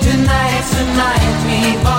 Tonight, 0.00 0.64
tonight 0.70 1.93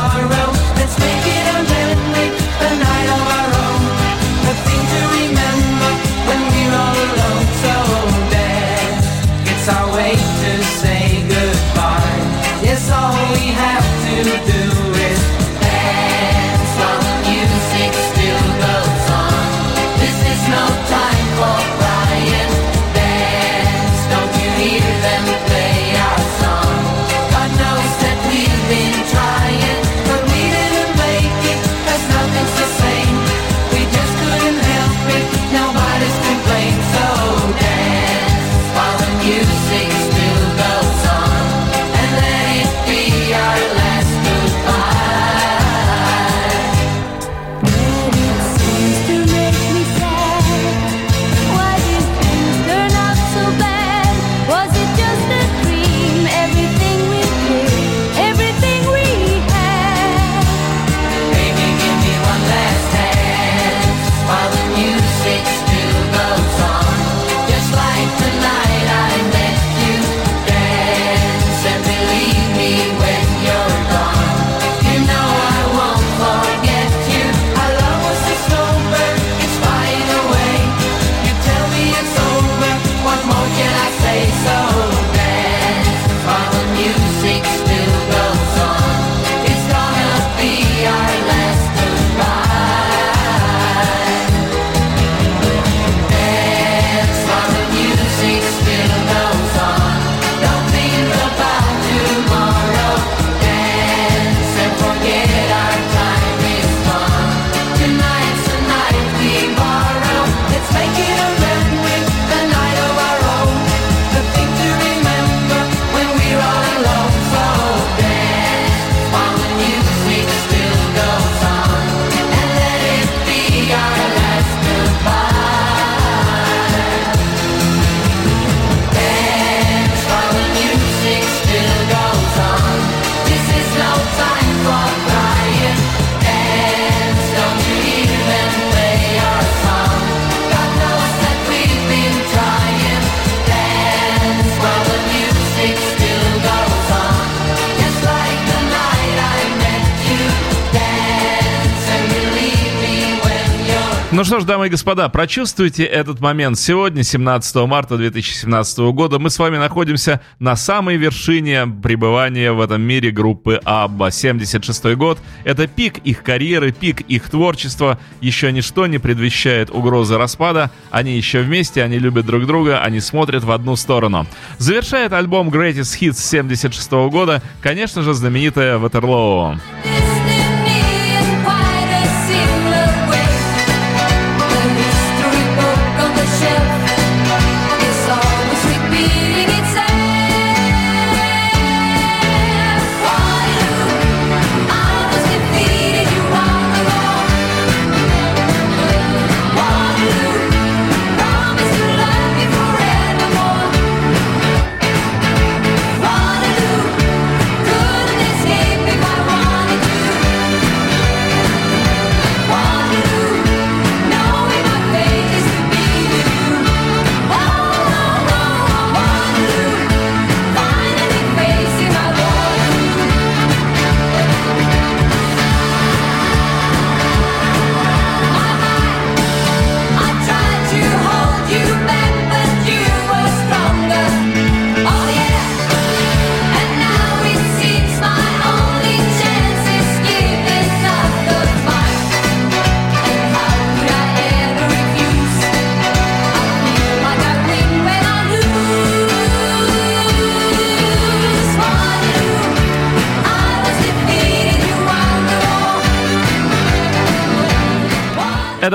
ж, 154.46 154.48
дамы 154.48 154.68
и 154.68 154.70
господа, 154.70 155.10
прочувствуйте 155.10 155.84
этот 155.84 156.20
момент. 156.20 156.60
Сегодня, 156.60 157.04
17 157.04 157.56
марта 157.68 157.98
2017 157.98 158.78
года, 158.94 159.18
мы 159.18 159.30
с 159.30 159.40
вами 159.40 159.58
находимся 159.58 160.22
на 160.40 160.56
самой 160.56 160.98
вершине 160.98 161.66
пребывания 161.66 162.52
в 162.52 162.62
этом 162.62 162.82
мире 162.82 163.12
группы 163.12 163.60
Абба. 163.64 164.12
76 164.12 164.96
год— 164.96 165.18
это 165.44 165.68
пик 165.68 165.98
их 166.00 166.22
карьеры, 166.22 166.72
пик 166.72 167.02
их 167.02 167.30
творчества. 167.30 167.98
Еще 168.22 168.52
ничто 168.52 168.88
не 168.88 169.00
предвещает 169.00 169.70
угрозы 169.72 170.18
распада. 170.18 170.70
Они 170.92 171.18
еще 171.18 171.42
вместе, 171.42 171.84
они 171.84 171.98
любят 171.98 172.26
друг 172.26 172.46
друга, 172.46 172.82
они 172.82 173.00
смотрят 173.00 173.44
в 173.44 173.52
одну 173.52 173.76
сторону. 173.76 174.28
Завершает 174.60 175.14
альбом 175.14 175.50
Greatest 175.50 176.00
Hits 176.00 176.20
76 176.20 176.92
года, 177.10 177.42
конечно 177.62 178.04
же, 178.04 178.14
знаменитая 178.14 178.78
Waterloo. 178.78 179.58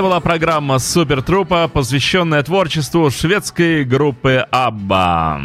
Это 0.00 0.08
была 0.08 0.20
программа 0.20 0.78
Супер 0.78 1.20
Трупа, 1.20 1.68
посвященная 1.68 2.42
творчеству 2.42 3.10
шведской 3.10 3.84
группы 3.84 4.46
Абба. 4.50 5.38